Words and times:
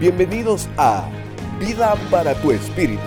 Bienvenidos 0.00 0.68
a 0.76 1.10
Vida 1.58 1.96
para 2.08 2.40
tu 2.40 2.52
Espíritu, 2.52 3.02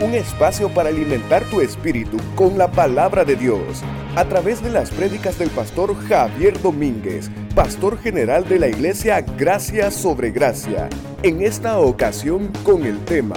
un 0.00 0.14
espacio 0.14 0.72
para 0.72 0.88
alimentar 0.88 1.44
tu 1.50 1.60
espíritu 1.60 2.16
con 2.34 2.56
la 2.56 2.72
palabra 2.72 3.26
de 3.26 3.36
Dios, 3.36 3.82
a 4.16 4.26
través 4.26 4.62
de 4.62 4.70
las 4.70 4.90
prédicas 4.90 5.38
del 5.38 5.50
pastor 5.50 5.94
Javier 6.08 6.58
Domínguez, 6.62 7.30
pastor 7.54 8.00
general 8.00 8.48
de 8.48 8.58
la 8.58 8.68
iglesia 8.68 9.20
Gracia 9.20 9.90
sobre 9.90 10.30
Gracia, 10.30 10.88
en 11.22 11.42
esta 11.42 11.78
ocasión 11.78 12.50
con 12.64 12.86
el 12.86 13.04
tema, 13.04 13.36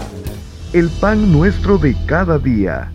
El 0.72 0.90
pan 0.90 1.30
nuestro 1.30 1.78
de 1.78 1.98
cada 2.06 2.40
día. 2.40 2.90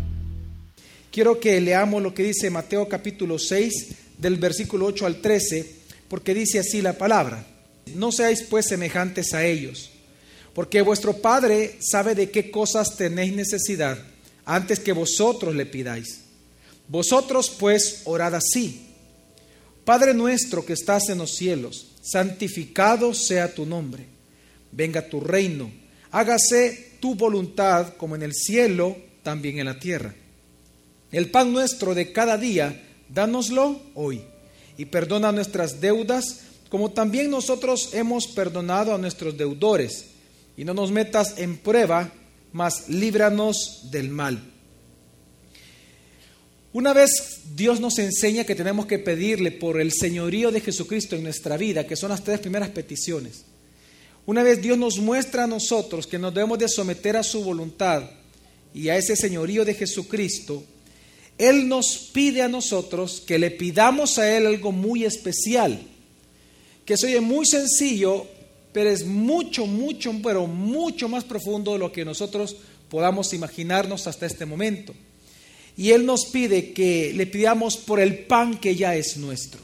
Quiero 1.10 1.38
que 1.38 1.60
leamos 1.60 2.02
lo 2.02 2.14
que 2.14 2.22
dice 2.22 2.48
Mateo 2.48 2.88
capítulo 2.88 3.38
6, 3.38 4.16
del 4.16 4.36
versículo 4.36 4.86
8 4.86 5.04
al 5.04 5.20
13, 5.20 5.70
porque 6.08 6.32
dice 6.32 6.60
así 6.60 6.80
la 6.80 6.94
palabra. 6.94 7.44
No 7.94 8.10
seáis 8.10 8.42
pues 8.42 8.66
semejantes 8.66 9.34
a 9.34 9.44
ellos 9.44 9.92
porque 10.54 10.82
vuestro 10.82 11.14
Padre 11.18 11.76
sabe 11.80 12.14
de 12.14 12.30
qué 12.30 12.50
cosas 12.50 12.96
tenéis 12.96 13.34
necesidad 13.34 13.98
antes 14.44 14.80
que 14.80 14.92
vosotros 14.92 15.54
le 15.54 15.66
pidáis. 15.66 16.22
Vosotros 16.88 17.50
pues 17.50 18.02
orad 18.04 18.34
así. 18.34 18.86
Padre 19.84 20.14
nuestro 20.14 20.64
que 20.64 20.72
estás 20.72 21.08
en 21.10 21.18
los 21.18 21.34
cielos, 21.36 21.88
santificado 22.02 23.14
sea 23.14 23.54
tu 23.54 23.66
nombre. 23.66 24.06
Venga 24.72 25.08
tu 25.08 25.20
reino. 25.20 25.70
Hágase 26.10 26.96
tu 27.00 27.14
voluntad 27.14 27.94
como 27.96 28.16
en 28.16 28.22
el 28.22 28.34
cielo, 28.34 28.96
también 29.22 29.58
en 29.58 29.66
la 29.66 29.78
tierra. 29.78 30.14
El 31.12 31.30
pan 31.30 31.52
nuestro 31.52 31.94
de 31.94 32.12
cada 32.12 32.36
día, 32.36 32.84
dánoslo 33.08 33.80
hoy. 33.94 34.22
Y 34.76 34.86
perdona 34.86 35.32
nuestras 35.32 35.80
deudas, 35.80 36.40
como 36.68 36.90
también 36.90 37.30
nosotros 37.30 37.90
hemos 37.92 38.26
perdonado 38.28 38.94
a 38.94 38.98
nuestros 38.98 39.36
deudores 39.36 40.06
y 40.58 40.64
no 40.64 40.74
nos 40.74 40.90
metas 40.90 41.38
en 41.38 41.56
prueba, 41.56 42.12
mas 42.52 42.88
líbranos 42.88 43.92
del 43.92 44.08
mal. 44.08 44.42
Una 46.72 46.92
vez 46.92 47.42
Dios 47.54 47.78
nos 47.78 47.96
enseña 48.00 48.42
que 48.42 48.56
tenemos 48.56 48.86
que 48.86 48.98
pedirle 48.98 49.52
por 49.52 49.80
el 49.80 49.92
señorío 49.92 50.50
de 50.50 50.60
Jesucristo 50.60 51.14
en 51.14 51.22
nuestra 51.22 51.56
vida, 51.56 51.86
que 51.86 51.94
son 51.94 52.10
las 52.10 52.24
tres 52.24 52.40
primeras 52.40 52.70
peticiones. 52.70 53.44
Una 54.26 54.42
vez 54.42 54.60
Dios 54.60 54.76
nos 54.76 54.98
muestra 54.98 55.44
a 55.44 55.46
nosotros 55.46 56.08
que 56.08 56.18
nos 56.18 56.34
debemos 56.34 56.58
de 56.58 56.68
someter 56.68 57.16
a 57.16 57.22
su 57.22 57.44
voluntad 57.44 58.10
y 58.74 58.88
a 58.88 58.96
ese 58.96 59.14
señorío 59.14 59.64
de 59.64 59.74
Jesucristo, 59.74 60.64
Él 61.38 61.68
nos 61.68 62.10
pide 62.12 62.42
a 62.42 62.48
nosotros 62.48 63.22
que 63.24 63.38
le 63.38 63.52
pidamos 63.52 64.18
a 64.18 64.36
Él 64.36 64.44
algo 64.44 64.72
muy 64.72 65.04
especial, 65.04 65.80
que 66.84 66.96
se 66.96 67.20
muy 67.20 67.46
sencillo, 67.46 68.26
pero 68.78 68.90
es 68.90 69.04
mucho, 69.04 69.66
mucho, 69.66 70.14
pero 70.22 70.46
mucho 70.46 71.08
más 71.08 71.24
profundo 71.24 71.72
de 71.72 71.80
lo 71.80 71.90
que 71.90 72.04
nosotros 72.04 72.54
podamos 72.88 73.32
imaginarnos 73.32 74.06
hasta 74.06 74.24
este 74.24 74.46
momento. 74.46 74.94
Y 75.76 75.90
Él 75.90 76.06
nos 76.06 76.26
pide 76.26 76.72
que 76.72 77.12
le 77.12 77.26
pidamos 77.26 77.76
por 77.76 77.98
el 77.98 78.20
pan 78.20 78.56
que 78.56 78.76
ya 78.76 78.94
es 78.94 79.16
nuestro. 79.16 79.60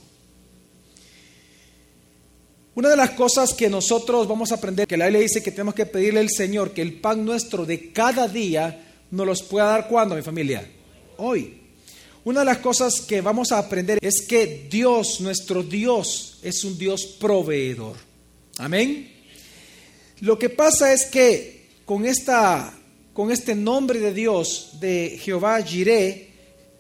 Una 2.75 2.89
de 2.89 2.97
las 2.97 3.11
cosas 3.11 3.55
que 3.55 3.71
nosotros 3.71 4.27
vamos 4.27 4.51
a 4.51 4.57
aprender, 4.57 4.89
que 4.89 4.97
la 4.97 5.05
Biblia 5.05 5.23
dice 5.23 5.45
que 5.45 5.53
tenemos 5.53 5.77
que 5.77 5.87
pedirle 5.87 6.19
al 6.19 6.31
Señor 6.31 6.73
que 6.73 6.83
el 6.83 6.95
pan 6.95 7.25
nuestro 7.25 7.65
de 7.65 7.93
cada 7.93 8.27
día 8.27 8.85
nos 9.13 9.29
los 9.29 9.45
pueda 9.45 9.67
dar 9.67 9.87
cuando, 9.87 10.17
mi 10.17 10.23
familia? 10.23 10.69
Hoy. 11.19 11.61
Una 12.25 12.41
de 12.41 12.47
las 12.47 12.59
cosas 12.59 13.01
que 13.01 13.21
vamos 13.21 13.53
a 13.53 13.61
aprender 13.61 14.01
es 14.03 14.27
que 14.27 14.67
Dios, 14.69 15.21
nuestro 15.21 15.63
Dios, 15.63 16.41
es 16.43 16.65
un 16.65 16.77
Dios 16.77 17.07
proveedor. 17.07 18.14
Amén. 18.59 19.11
Lo 20.21 20.39
que 20.39 20.49
pasa 20.49 20.93
es 20.93 21.07
que 21.07 21.67
con, 21.85 22.07
esta, 22.07 22.73
con 23.13 23.31
este 23.31 23.55
nombre 23.55 23.99
de 23.99 24.15
Dios, 24.15 24.79
de 24.81 25.19
Jehová 25.21 25.61
Jireh, 25.61 26.29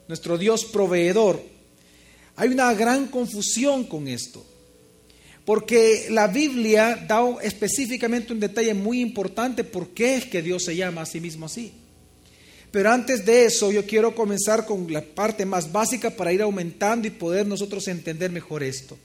nuestro 0.09 0.39
Dios 0.39 0.65
proveedor, 0.65 1.43
hay 2.37 2.49
una 2.49 2.73
gran 2.75 3.09
confusión 3.09 3.85
con 3.85 4.09
esto. 4.09 4.45
Porque 5.45 6.07
la 6.11 6.27
Biblia 6.27 7.05
da 7.07 7.23
específicamente 7.43 8.33
un 8.33 8.41
detalle 8.41 8.73
muy 8.73 9.01
importante 9.01 9.63
por 9.63 9.89
qué 9.89 10.17
es 10.17 10.25
que 10.27 10.41
Dios 10.41 10.65
se 10.65 10.75
llama 10.75 11.03
a 11.03 11.07
sí 11.07 11.21
mismo 11.21 11.47
así. 11.47 11.73
Pero 12.71 12.91
antes 12.91 13.27
de 13.27 13.45
eso, 13.45 13.71
yo 13.71 13.85
quiero 13.85 14.15
comenzar 14.15 14.65
con 14.65 14.91
la 14.93 15.03
parte 15.03 15.45
más 15.45 15.71
básica 15.71 16.11
para 16.11 16.33
ir 16.33 16.41
aumentando 16.41 17.07
y 17.07 17.11
poder 17.11 17.47
nosotros 17.47 17.87
entender 17.89 18.33
mejor 18.33 18.63
esto. 18.63 18.97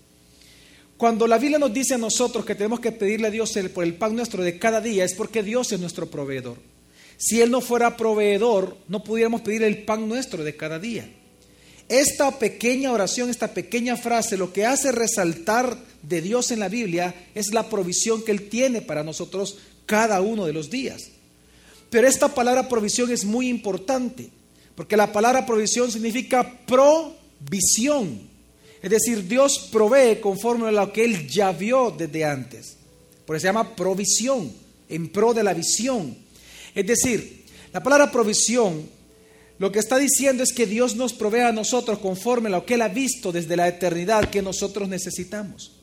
Cuando 1.00 1.28
la 1.28 1.38
Biblia 1.38 1.58
nos 1.58 1.74
dice 1.74 1.94
a 1.94 1.98
nosotros 1.98 2.44
que 2.44 2.56
tenemos 2.56 2.82
que 2.82 2.92
pedirle 2.92 3.30
a 3.30 3.32
Dios 3.32 3.58
por 3.74 3.86
el 3.86 3.94
pan 3.94 4.18
nuestro 4.18 4.44
de 4.44 4.60
cada 4.60 4.82
día, 4.82 5.06
es 5.06 5.14
porque 5.14 5.44
Dios 5.44 5.72
es 5.72 5.80
nuestro 5.80 6.12
proveedor. 6.12 6.58
Si 7.16 7.40
Él 7.40 7.52
no 7.52 7.62
fuera 7.62 7.96
proveedor, 7.96 8.76
no 8.90 9.02
pudiéramos 9.02 9.40
pedir 9.40 9.64
el 9.64 9.84
pan 9.84 10.10
nuestro 10.10 10.44
de 10.44 10.58
cada 10.58 10.78
día. 10.78 11.10
Esta 11.88 12.38
pequeña 12.38 12.92
oración, 12.92 13.30
esta 13.30 13.54
pequeña 13.54 13.96
frase, 13.96 14.36
lo 14.36 14.52
que 14.52 14.66
hace 14.66 14.92
resaltar 14.92 15.78
de 16.02 16.22
Dios 16.22 16.52
en 16.52 16.60
la 16.60 16.68
Biblia 16.68 17.16
es 17.34 17.54
la 17.54 17.70
provisión 17.70 18.22
que 18.22 18.34
Él 18.34 18.50
tiene 18.50 18.82
para 18.82 19.06
nosotros 19.06 19.58
cada 19.86 20.20
uno 20.20 20.46
de 20.46 20.52
los 20.52 20.70
días. 20.70 21.12
Pero 21.90 22.10
esta 22.10 22.36
palabra 22.36 22.68
provisión 22.68 23.10
es 23.10 23.24
muy 23.24 23.48
importante, 23.48 24.32
porque 24.76 24.98
la 24.98 25.14
palabra 25.14 25.46
provisión 25.46 25.90
significa 25.94 26.60
provisión. 26.66 28.29
Es 28.82 28.90
decir, 28.90 29.28
Dios 29.28 29.70
provee 29.72 30.20
conforme 30.22 30.68
a 30.68 30.72
lo 30.72 30.92
que 30.94 31.04
Él 31.04 31.28
ya 31.28 31.52
vio 31.52 31.92
desde 31.92 32.24
antes. 32.24 32.78
Por 33.26 33.36
eso 33.36 33.42
se 33.42 33.48
llama 33.48 33.76
provisión, 33.76 34.52
en 34.88 35.10
pro 35.10 35.34
de 35.34 35.44
la 35.44 35.54
visión. 35.54 36.18
Es 36.74 36.88
decir, 36.88 37.46
la 37.74 37.84
palabra 37.84 38.12
provisión 38.12 38.88
lo 39.60 39.74
que 39.74 39.80
está 39.80 39.98
diciendo 39.98 40.42
es 40.42 40.54
que 40.54 40.66
Dios 40.66 40.96
nos 40.96 41.12
provee 41.12 41.42
a 41.42 41.52
nosotros 41.52 42.00
conforme 42.00 42.48
a 42.48 42.52
lo 42.52 42.66
que 42.66 42.76
Él 42.76 42.82
ha 42.82 42.88
visto 42.88 43.34
desde 43.34 43.58
la 43.58 43.68
eternidad 43.68 44.30
que 44.30 44.42
nosotros 44.42 44.88
necesitamos. 44.88 45.74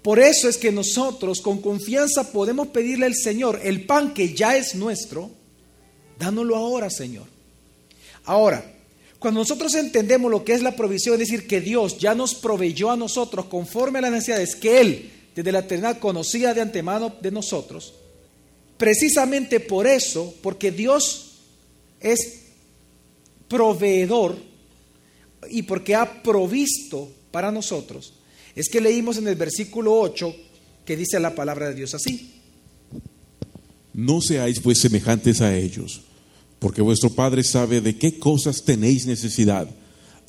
Por 0.00 0.18
eso 0.18 0.48
es 0.48 0.56
que 0.56 0.72
nosotros 0.72 1.42
con 1.42 1.60
confianza 1.60 2.32
podemos 2.32 2.68
pedirle 2.68 3.04
al 3.04 3.14
Señor 3.14 3.60
el 3.62 3.84
pan 3.84 4.14
que 4.14 4.34
ya 4.34 4.56
es 4.56 4.74
nuestro, 4.74 5.30
dándolo 6.18 6.56
ahora, 6.56 6.88
Señor. 6.88 7.26
Ahora, 8.24 8.73
cuando 9.24 9.40
nosotros 9.40 9.74
entendemos 9.74 10.30
lo 10.30 10.44
que 10.44 10.52
es 10.52 10.60
la 10.60 10.76
provisión, 10.76 11.14
es 11.14 11.20
decir, 11.20 11.46
que 11.46 11.62
Dios 11.62 11.96
ya 11.96 12.14
nos 12.14 12.34
proveyó 12.34 12.90
a 12.90 12.96
nosotros 12.98 13.46
conforme 13.46 13.98
a 13.98 14.02
las 14.02 14.12
necesidades 14.12 14.54
que 14.54 14.82
Él 14.82 15.10
desde 15.34 15.50
la 15.50 15.60
eternidad 15.60 15.98
conocía 15.98 16.52
de 16.52 16.60
antemano 16.60 17.10
de 17.22 17.30
nosotros, 17.30 17.94
precisamente 18.76 19.60
por 19.60 19.86
eso, 19.86 20.34
porque 20.42 20.70
Dios 20.70 21.38
es 22.00 22.40
proveedor 23.48 24.36
y 25.48 25.62
porque 25.62 25.94
ha 25.94 26.22
provisto 26.22 27.10
para 27.30 27.50
nosotros, 27.50 28.12
es 28.54 28.68
que 28.68 28.82
leímos 28.82 29.16
en 29.16 29.26
el 29.26 29.36
versículo 29.36 29.98
8 30.00 30.36
que 30.84 30.98
dice 30.98 31.18
la 31.18 31.34
palabra 31.34 31.70
de 31.70 31.76
Dios 31.76 31.94
así. 31.94 32.42
No 33.94 34.20
seáis 34.20 34.60
pues 34.60 34.80
semejantes 34.80 35.40
a 35.40 35.56
ellos 35.56 36.02
porque 36.64 36.80
vuestro 36.80 37.10
Padre 37.10 37.44
sabe 37.44 37.82
de 37.82 37.98
qué 37.98 38.18
cosas 38.18 38.64
tenéis 38.64 39.04
necesidad 39.04 39.68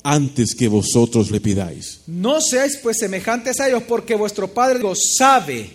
antes 0.02 0.54
que 0.54 0.68
vosotros 0.68 1.30
le 1.30 1.40
pidáis. 1.40 2.02
No 2.06 2.42
seáis 2.42 2.76
pues 2.82 2.98
semejantes 2.98 3.58
a 3.58 3.68
ellos, 3.68 3.84
porque 3.84 4.14
vuestro 4.16 4.46
Padre 4.46 4.80
sabe 5.16 5.70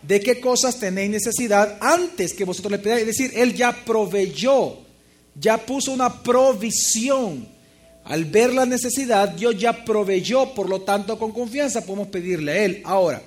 de 0.00 0.20
qué 0.20 0.40
cosas 0.40 0.80
tenéis 0.80 1.10
necesidad 1.10 1.76
antes 1.82 2.32
que 2.32 2.46
vosotros 2.46 2.72
le 2.72 2.78
pidáis. 2.78 3.02
Es 3.02 3.08
decir, 3.08 3.32
Él 3.34 3.52
ya 3.52 3.84
proveyó, 3.84 4.78
ya 5.38 5.58
puso 5.58 5.92
una 5.92 6.22
provisión. 6.22 7.46
Al 8.04 8.24
ver 8.24 8.54
la 8.54 8.64
necesidad, 8.64 9.28
Dios 9.28 9.58
ya 9.58 9.84
proveyó, 9.84 10.54
por 10.54 10.70
lo 10.70 10.80
tanto, 10.80 11.18
con 11.18 11.32
confianza 11.32 11.84
podemos 11.84 12.08
pedirle 12.08 12.52
a 12.52 12.64
Él. 12.64 12.80
Ahora, 12.86 13.22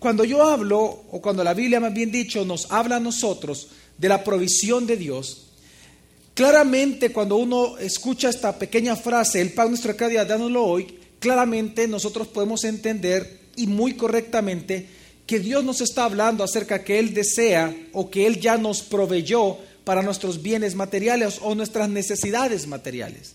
cuando 0.00 0.24
yo 0.24 0.42
hablo, 0.42 1.04
o 1.12 1.20
cuando 1.22 1.44
la 1.44 1.54
Biblia 1.54 1.78
más 1.78 1.94
bien 1.94 2.10
dicho 2.10 2.44
nos 2.44 2.72
habla 2.72 2.96
a 2.96 3.00
nosotros 3.00 3.68
de 3.96 4.08
la 4.08 4.24
provisión 4.24 4.84
de 4.88 4.96
Dios, 4.96 5.45
Claramente 6.36 7.12
cuando 7.12 7.36
uno 7.36 7.78
escucha 7.78 8.28
esta 8.28 8.58
pequeña 8.58 8.94
frase, 8.94 9.40
el 9.40 9.54
pan 9.54 9.70
nuestro 9.70 9.96
cada 9.96 10.10
día, 10.10 10.24
dándolo 10.26 10.66
hoy, 10.66 10.98
claramente 11.18 11.88
nosotros 11.88 12.26
podemos 12.26 12.62
entender 12.64 13.40
y 13.56 13.66
muy 13.66 13.94
correctamente 13.94 14.86
que 15.24 15.40
Dios 15.40 15.64
nos 15.64 15.80
está 15.80 16.04
hablando 16.04 16.44
acerca 16.44 16.84
que 16.84 16.98
Él 16.98 17.14
desea 17.14 17.74
o 17.94 18.10
que 18.10 18.26
Él 18.26 18.38
ya 18.38 18.58
nos 18.58 18.82
proveyó 18.82 19.56
para 19.82 20.02
nuestros 20.02 20.42
bienes 20.42 20.74
materiales 20.74 21.38
o 21.40 21.54
nuestras 21.54 21.88
necesidades 21.88 22.66
materiales. 22.66 23.32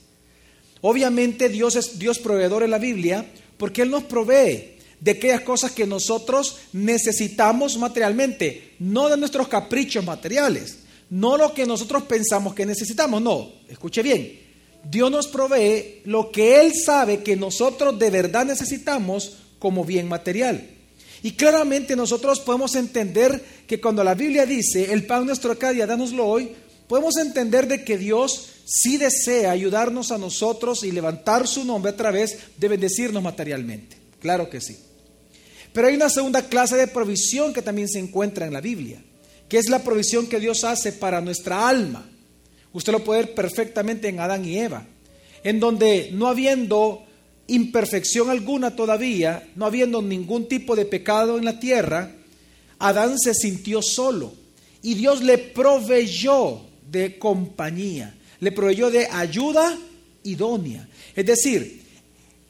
Obviamente 0.81 1.50
Dios 1.50 1.75
es 1.77 1.98
Dios 1.98 2.19
proveedor 2.19 2.62
en 2.62 2.69
la 2.69 2.77
Biblia 2.77 3.25
porque 3.57 3.81
Él 3.81 3.89
nos 3.89 4.03
provee 4.03 4.75
de 5.00 5.12
aquellas 5.12 5.42
cosas 5.42 5.71
que 5.71 5.88
nosotros 5.88 6.57
necesitamos 6.71 7.80
materialmente, 7.80 8.75
no 8.77 9.09
de 9.09 9.18
nuestros 9.18 9.48
caprichos 9.48 10.06
materiales 10.06 10.81
no 11.12 11.38
lo 11.38 11.54
que 11.54 11.66
nosotros 11.66 12.04
pensamos 12.04 12.56
que 12.56 12.66
necesitamos, 12.66 13.22
no, 13.22 13.52
escuche 13.69 14.02
bien, 14.02 14.40
Dios 14.84 15.12
nos 15.12 15.28
provee 15.28 16.02
lo 16.06 16.31
que 16.31 16.62
Él 16.62 16.74
sabe 16.74 17.22
que 17.22 17.36
nosotros 17.36 18.00
de 18.00 18.10
verdad 18.10 18.46
necesitamos 18.46 19.38
como 19.60 19.86
bien 19.86 20.08
material. 20.08 20.68
Y 21.22 21.31
claramente 21.34 21.96
nosotros 21.96 22.40
podemos 22.40 22.75
entender 22.75 23.44
que 23.68 23.80
cuando 23.80 24.04
la 24.04 24.16
Biblia 24.16 24.46
dice, 24.46 24.92
el 24.92 25.06
pan 25.06 25.25
nuestro 25.25 25.58
cada 25.60 25.74
día, 25.74 25.86
dánoslo 25.86 26.25
hoy, 26.25 26.52
podemos 26.88 27.18
entender 27.18 27.68
de 27.68 27.84
que 27.84 27.98
Dios 27.98 28.48
sí 28.66 28.98
desea 28.98 29.52
ayudarnos 29.52 30.12
a 30.12 30.18
nosotros 30.18 30.84
y 30.84 30.92
levantar 30.92 31.48
su 31.48 31.63
nombre 31.63 31.92
a 31.92 31.98
través 31.98 32.38
de 32.58 32.68
bendecirnos 32.68 33.22
materialmente. 33.22 33.98
Claro 34.19 34.50
que 34.50 34.62
sí. 34.62 34.78
Pero 35.74 35.88
hay 35.88 35.96
una 35.96 36.10
segunda 36.10 36.42
clase 36.48 36.75
de 36.75 36.88
provisión 36.88 37.54
que 37.54 37.62
también 37.62 37.88
se 37.88 38.00
encuentra 38.00 38.48
en 38.48 38.54
la 38.54 38.62
Biblia, 38.62 39.04
que 39.51 39.57
es 39.57 39.68
la 39.68 39.83
provisión 39.83 40.27
que 40.27 40.39
Dios 40.39 40.63
hace 40.63 40.94
para 40.94 41.19
nuestra 41.19 41.68
alma. 41.68 42.09
Usted 42.71 42.94
lo 42.94 43.03
puede 43.03 43.24
ver 43.24 43.33
perfectamente 43.33 44.07
en 44.07 44.21
Adán 44.21 44.45
y 44.45 44.57
Eva, 44.57 44.88
en 45.44 45.59
donde 45.59 46.09
no 46.13 46.27
habiendo 46.27 47.03
imperfección 47.48 48.30
alguna 48.30 48.77
todavía, 48.77 49.50
no 49.57 49.65
habiendo 49.65 50.01
ningún 50.01 50.48
tipo 50.48 50.74
de 50.74 50.86
pecado 50.86 51.38
en 51.38 51.44
la 51.44 51.59
tierra, 51.59 52.13
Adán 52.80 53.19
se 53.19 53.33
sintió 53.33 53.81
solo 53.81 54.31
y 54.81 54.94
Dios 54.94 55.21
le 55.21 55.38
proveyó 55.38 56.62
de 56.89 57.19
compañía, 57.19 58.15
le 58.39 58.53
proveyó 58.53 58.89
de 58.89 59.06
ayuda 59.07 59.77
idónea. 60.24 60.88
Es 61.13 61.25
decir, 61.25 61.81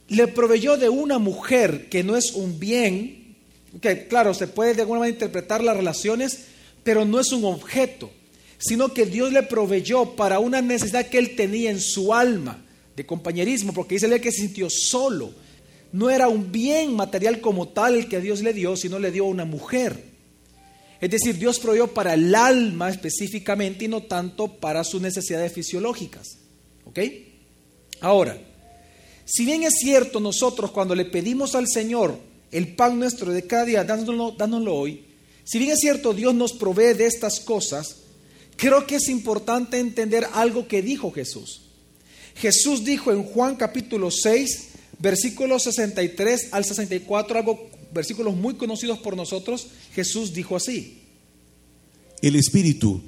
le 0.07 0.27
proveyó 0.27 0.77
de 0.77 0.89
una 0.89 1.17
mujer 1.17 1.89
que 1.89 2.03
no 2.03 2.15
es 2.15 2.33
un 2.33 2.59
bien, 2.59 3.37
que 3.81 4.07
claro, 4.07 4.35
se 4.35 4.45
puede 4.45 4.75
de 4.75 4.81
alguna 4.81 4.99
manera 4.99 5.15
interpretar 5.15 5.63
las 5.63 5.75
relaciones, 5.75 6.50
pero 6.83 7.05
no 7.05 7.19
es 7.19 7.31
un 7.31 7.45
objeto, 7.45 8.09
sino 8.57 8.93
que 8.93 9.05
Dios 9.05 9.31
le 9.31 9.43
proveyó 9.43 10.15
para 10.15 10.39
una 10.39 10.61
necesidad 10.61 11.07
que 11.07 11.17
él 11.17 11.35
tenía 11.35 11.71
en 11.71 11.81
su 11.81 12.13
alma 12.13 12.63
de 12.95 13.05
compañerismo, 13.05 13.73
porque 13.73 13.95
dice 13.95 14.07
él 14.07 14.21
que 14.21 14.31
se 14.31 14.41
sintió 14.41 14.69
solo. 14.69 15.33
No 15.91 16.09
era 16.09 16.27
un 16.27 16.51
bien 16.51 16.95
material 16.95 17.41
como 17.41 17.69
tal 17.69 17.95
el 17.95 18.07
que 18.07 18.21
Dios 18.21 18.41
le 18.41 18.53
dio, 18.53 18.77
sino 18.77 18.99
le 18.99 19.11
dio 19.11 19.25
a 19.25 19.29
una 19.29 19.45
mujer. 19.45 20.11
Es 21.01 21.09
decir, 21.09 21.37
Dios 21.37 21.59
proveyó 21.59 21.87
para 21.87 22.13
el 22.13 22.33
alma 22.35 22.89
específicamente 22.89 23.85
y 23.85 23.87
no 23.87 24.03
tanto 24.03 24.47
para 24.47 24.83
sus 24.83 25.01
necesidades 25.01 25.51
fisiológicas. 25.51 26.37
¿Ok? 26.85 26.99
Ahora, 28.01 28.39
si 29.25 29.45
bien 29.45 29.63
es 29.63 29.75
cierto 29.79 30.19
nosotros 30.19 30.71
cuando 30.71 30.93
le 30.93 31.05
pedimos 31.05 31.55
al 31.55 31.67
Señor 31.67 32.17
el 32.51 32.75
pan 32.75 32.99
nuestro 32.99 33.31
de 33.31 33.47
cada 33.47 33.65
día, 33.65 33.83
dándolo, 33.83 34.31
dándolo 34.31 34.75
hoy, 34.75 35.05
si 35.43 35.59
bien 35.59 35.71
es 35.71 35.79
cierto 35.79 36.13
Dios 36.13 36.33
nos 36.33 36.53
provee 36.53 36.93
de 36.93 37.05
estas 37.05 37.39
cosas, 37.39 37.97
creo 38.55 38.85
que 38.85 38.95
es 38.95 39.09
importante 39.09 39.79
entender 39.79 40.27
algo 40.33 40.67
que 40.67 40.81
dijo 40.81 41.11
Jesús. 41.11 41.61
Jesús 42.35 42.83
dijo 42.83 43.11
en 43.11 43.23
Juan 43.23 43.55
capítulo 43.55 44.09
6, 44.11 44.67
versículos 44.99 45.63
63 45.63 46.49
al 46.51 46.65
64, 46.65 47.37
algo, 47.37 47.69
versículos 47.93 48.35
muy 48.35 48.55
conocidos 48.55 48.99
por 48.99 49.17
nosotros, 49.17 49.67
Jesús 49.93 50.33
dijo 50.33 50.55
así. 50.55 50.99
El 52.21 52.35
Espíritu 52.35 53.01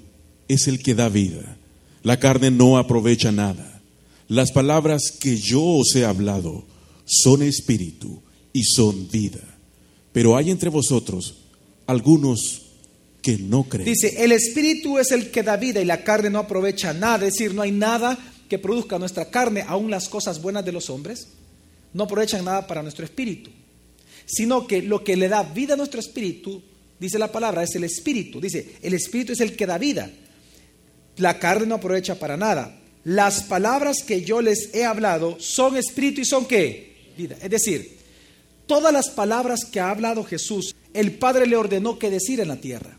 es 0.47 0.67
el 0.67 0.81
que 0.81 0.95
da 0.95 1.09
vida. 1.09 1.57
La 2.01 2.19
carne 2.19 2.51
no 2.51 2.77
aprovecha 2.77 3.31
nada. 3.31 3.81
Las 4.27 4.51
palabras 4.51 5.11
que 5.11 5.37
yo 5.37 5.63
os 5.63 5.95
he 5.95 6.05
hablado 6.05 6.65
son 7.05 7.43
espíritu 7.43 8.21
y 8.51 8.63
son 8.63 9.09
vida. 9.09 9.41
Pero 10.11 10.35
hay 10.35 10.51
entre 10.51 10.69
vosotros 10.69 11.35
algunos 11.87 12.63
que 13.21 13.37
no 13.37 13.63
creen. 13.63 13.85
Dice, 13.85 14.23
el 14.23 14.31
espíritu 14.31 14.99
es 14.99 15.11
el 15.11 15.31
que 15.31 15.43
da 15.43 15.57
vida 15.57 15.81
y 15.81 15.85
la 15.85 16.03
carne 16.03 16.29
no 16.29 16.39
aprovecha 16.39 16.93
nada. 16.93 17.25
Es 17.25 17.33
decir, 17.33 17.53
no 17.53 17.61
hay 17.61 17.71
nada 17.71 18.17
que 18.49 18.59
produzca 18.59 18.99
nuestra 18.99 19.29
carne, 19.29 19.63
aún 19.67 19.89
las 19.89 20.09
cosas 20.09 20.41
buenas 20.41 20.65
de 20.65 20.73
los 20.73 20.89
hombres, 20.89 21.29
no 21.93 22.03
aprovechan 22.03 22.45
nada 22.45 22.67
para 22.67 22.83
nuestro 22.83 23.05
espíritu, 23.05 23.49
sino 24.25 24.67
que 24.67 24.81
lo 24.81 25.03
que 25.03 25.15
le 25.15 25.29
da 25.29 25.43
vida 25.43 25.73
a 25.73 25.77
nuestro 25.77 25.99
espíritu, 25.99 26.61
dice 26.99 27.17
la 27.17 27.31
palabra, 27.31 27.63
es 27.63 27.73
el 27.75 27.83
espíritu. 27.83 28.41
Dice, 28.41 28.75
el 28.81 28.93
espíritu 28.93 29.33
es 29.33 29.39
el 29.39 29.55
que 29.55 29.65
da 29.65 29.77
vida. 29.77 30.11
La 31.17 31.39
carne 31.39 31.65
no 31.65 31.75
aprovecha 31.75 32.19
para 32.19 32.37
nada. 32.37 32.79
Las 33.05 33.43
palabras 33.43 34.03
que 34.03 34.23
yo 34.23 34.41
les 34.41 34.73
he 34.73 34.85
hablado 34.85 35.37
son 35.39 35.77
espíritu 35.77 36.21
y 36.21 36.25
son 36.25 36.45
qué? 36.45 37.11
Vida. 37.17 37.37
Es 37.41 37.49
decir, 37.49 37.97
todas 38.65 38.93
las 38.93 39.09
palabras 39.09 39.65
que 39.65 39.79
ha 39.79 39.89
hablado 39.89 40.23
Jesús, 40.23 40.75
el 40.93 41.13
Padre 41.17 41.47
le 41.47 41.55
ordenó 41.55 41.97
que 41.97 42.09
decir 42.09 42.39
en 42.39 42.47
la 42.47 42.57
tierra. 42.57 42.97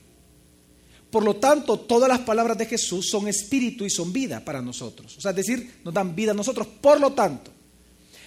Por 1.10 1.24
lo 1.24 1.36
tanto, 1.36 1.78
todas 1.78 2.08
las 2.08 2.20
palabras 2.20 2.58
de 2.58 2.66
Jesús 2.66 3.08
son 3.08 3.28
espíritu 3.28 3.84
y 3.84 3.90
son 3.90 4.12
vida 4.12 4.44
para 4.44 4.60
nosotros. 4.60 5.16
O 5.16 5.20
sea, 5.20 5.30
es 5.30 5.36
decir, 5.36 5.76
nos 5.84 5.94
dan 5.94 6.14
vida 6.14 6.32
a 6.32 6.34
nosotros. 6.34 6.66
Por 6.80 7.00
lo 7.00 7.12
tanto, 7.12 7.52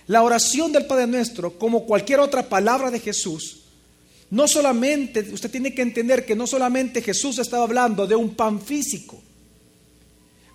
la 0.07 0.23
oración 0.23 0.71
del 0.71 0.85
Padre 0.85 1.05
Nuestro, 1.05 1.59
como 1.59 1.85
cualquier 1.85 2.21
otra 2.21 2.47
palabra 2.47 2.89
de 2.89 3.01
Jesús, 3.01 3.63
no 4.29 4.47
solamente, 4.47 5.19
usted 5.33 5.51
tiene 5.51 5.73
que 5.73 5.81
entender 5.81 6.25
que 6.25 6.35
no 6.35 6.47
solamente 6.47 7.01
Jesús 7.01 7.39
estaba 7.39 7.63
hablando 7.63 8.07
de 8.07 8.15
un 8.15 8.35
pan 8.35 8.61
físico, 8.61 9.21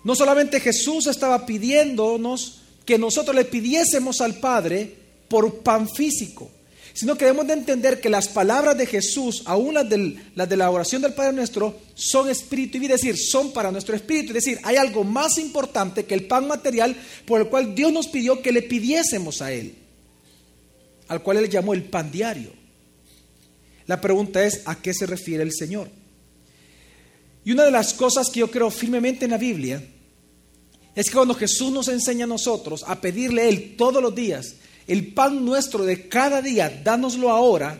no 0.03 0.15
solamente 0.15 0.59
Jesús 0.59 1.07
estaba 1.07 1.45
pidiéndonos 1.45 2.61
que 2.85 2.97
nosotros 2.97 3.35
le 3.35 3.45
pidiésemos 3.45 4.21
al 4.21 4.39
Padre 4.39 4.93
por 5.27 5.59
pan 5.59 5.87
físico, 5.87 6.49
sino 6.93 7.17
que 7.17 7.25
debemos 7.25 7.47
de 7.47 7.53
entender 7.53 7.99
que 7.99 8.09
las 8.09 8.27
palabras 8.27 8.77
de 8.77 8.85
Jesús, 8.85 9.41
aún 9.45 9.73
las, 9.73 9.87
las 10.35 10.47
de 10.47 10.57
la 10.57 10.69
oración 10.69 11.01
del 11.01 11.13
Padre 11.13 11.33
nuestro, 11.33 11.79
son 11.95 12.29
espíritu 12.29 12.77
y 12.77 12.87
decir, 12.87 13.17
son 13.17 13.51
para 13.51 13.71
nuestro 13.71 13.95
espíritu. 13.95 14.27
Es 14.27 14.45
decir, 14.45 14.59
hay 14.63 14.75
algo 14.75 15.03
más 15.03 15.39
importante 15.39 16.05
que 16.05 16.13
el 16.13 16.27
pan 16.27 16.47
material 16.47 16.95
por 17.25 17.41
el 17.41 17.47
cual 17.47 17.73
Dios 17.73 17.91
nos 17.91 18.07
pidió 18.07 18.41
que 18.41 18.51
le 18.51 18.61
pidiésemos 18.61 19.41
a 19.41 19.51
Él, 19.51 19.75
al 21.07 21.23
cual 21.23 21.37
Él 21.37 21.49
llamó 21.49 21.73
el 21.73 21.83
pan 21.83 22.11
diario. 22.11 22.51
La 23.87 23.99
pregunta 23.99 24.45
es, 24.45 24.61
¿a 24.65 24.75
qué 24.75 24.93
se 24.93 25.07
refiere 25.07 25.43
el 25.43 25.51
Señor? 25.51 25.89
Y 27.43 27.51
una 27.51 27.65
de 27.65 27.71
las 27.71 27.93
cosas 27.93 28.29
que 28.29 28.39
yo 28.39 28.51
creo 28.51 28.69
firmemente 28.69 29.25
en 29.25 29.31
la 29.31 29.37
Biblia 29.37 29.83
es 30.95 31.07
que 31.07 31.15
cuando 31.15 31.33
Jesús 31.33 31.71
nos 31.71 31.87
enseña 31.87 32.25
a 32.25 32.27
nosotros 32.27 32.83
a 32.87 33.01
pedirle 33.01 33.41
a 33.41 33.49
Él 33.49 33.75
todos 33.77 34.01
los 34.01 34.13
días, 34.13 34.55
el 34.87 35.13
pan 35.13 35.45
nuestro 35.45 35.85
de 35.85 36.07
cada 36.07 36.41
día, 36.41 36.81
dánoslo 36.83 37.29
ahora, 37.29 37.79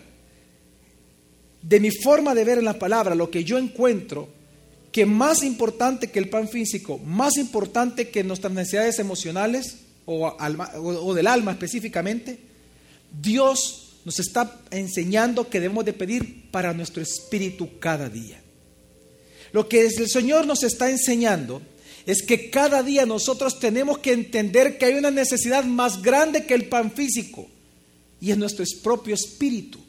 de 1.62 1.80
mi 1.80 1.92
forma 1.92 2.36
de 2.36 2.44
ver 2.44 2.58
en 2.60 2.66
la 2.66 2.80
palabra, 2.80 3.16
lo 3.16 3.30
que 3.30 3.44
yo 3.44 3.58
encuentro, 3.58 4.30
que 4.92 5.06
más 5.06 5.44
importante 5.44 6.12
que 6.12 6.20
el 6.20 6.30
pan 6.30 6.48
físico, 6.48 7.00
más 7.00 7.38
importante 7.38 8.10
que 8.10 8.24
nuestras 8.24 8.54
necesidades 8.54 9.00
emocionales 9.00 9.78
o, 10.06 10.28
o 10.28 11.14
del 11.14 11.28
alma 11.28 11.52
específicamente, 11.52 12.38
Dios 13.22 14.00
nos 14.06 14.20
está 14.20 14.60
enseñando 14.72 15.50
que 15.50 15.60
debemos 15.60 15.86
de 15.86 15.94
pedir 15.94 16.52
para 16.52 16.74
nuestro 16.74 17.02
espíritu 17.02 17.80
cada 17.80 18.10
día. 18.10 18.42
Lo 19.52 19.70
que 19.70 19.86
el 19.86 20.10
Señor 20.10 20.46
nos 20.46 20.64
está 20.64 20.90
enseñando 20.90 21.62
es 22.06 22.24
que 22.24 22.50
cada 22.50 22.84
día 22.84 23.06
nosotros 23.06 23.60
tenemos 23.60 24.00
que 24.00 24.14
entender 24.14 24.78
que 24.78 24.86
hay 24.86 24.96
una 24.96 25.12
necesidad 25.12 25.64
más 25.64 26.02
grande 26.02 26.46
que 26.46 26.54
el 26.54 26.66
pan 26.66 26.92
físico 26.92 27.48
y 28.24 28.32
es 28.32 28.38
nuestro 28.38 28.64
propio 28.82 29.16
espíritu. 29.16 29.80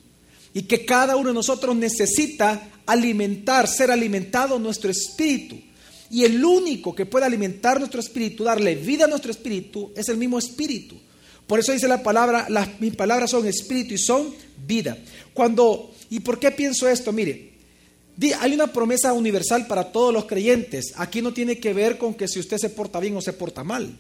Y 0.53 0.63
que 0.63 0.85
cada 0.85 1.17
uno 1.17 1.29
de 1.29 1.35
nosotros 1.35 1.75
necesita 1.75 2.69
alimentar, 2.87 3.69
ser 3.69 3.91
alimentado 3.93 4.59
nuestro 4.59 4.91
espíritu. 4.91 5.57
Y 6.11 6.25
el 6.25 6.45
único 6.45 6.95
que 6.95 7.07
puede 7.07 7.27
alimentar 7.27 7.79
nuestro 7.79 8.01
espíritu, 8.01 8.45
darle 8.45 8.75
vida 8.75 9.05
a 9.05 9.09
nuestro 9.09 9.31
espíritu, 9.31 9.93
es 9.97 10.09
el 10.09 10.17
mismo 10.17 10.39
espíritu. 10.39 10.97
Por 11.47 11.61
eso 11.61 11.73
dice 11.73 11.87
la 11.89 12.03
palabra, 12.03 12.47
las, 12.49 12.81
mis 12.81 12.97
palabras 12.97 13.31
son 13.31 13.47
espíritu 13.47 13.95
y 13.95 13.99
son 13.99 14.35
vida. 14.67 14.99
Cuando, 15.33 15.93
¿y 16.11 16.21
por 16.21 16.41
qué 16.41 16.51
pienso 16.51 16.89
esto? 16.89 17.13
Mire, 17.13 17.54
hay 18.41 18.55
una 18.55 18.73
promesa 18.73 19.13
universal 19.13 19.67
para 19.67 19.91
todos 19.91 20.13
los 20.13 20.27
creyentes. 20.27 20.93
Aquí 20.97 21.21
no 21.21 21.33
tiene 21.33 21.59
que 21.59 21.73
ver 21.73 21.99
con 21.99 22.15
que 22.15 22.29
si 22.29 22.39
usted 22.39 22.59
se 22.59 22.71
porta 22.71 23.01
bien 23.01 23.17
o 23.17 23.21
se 23.21 23.33
porta 23.33 23.65
mal. 23.65 23.99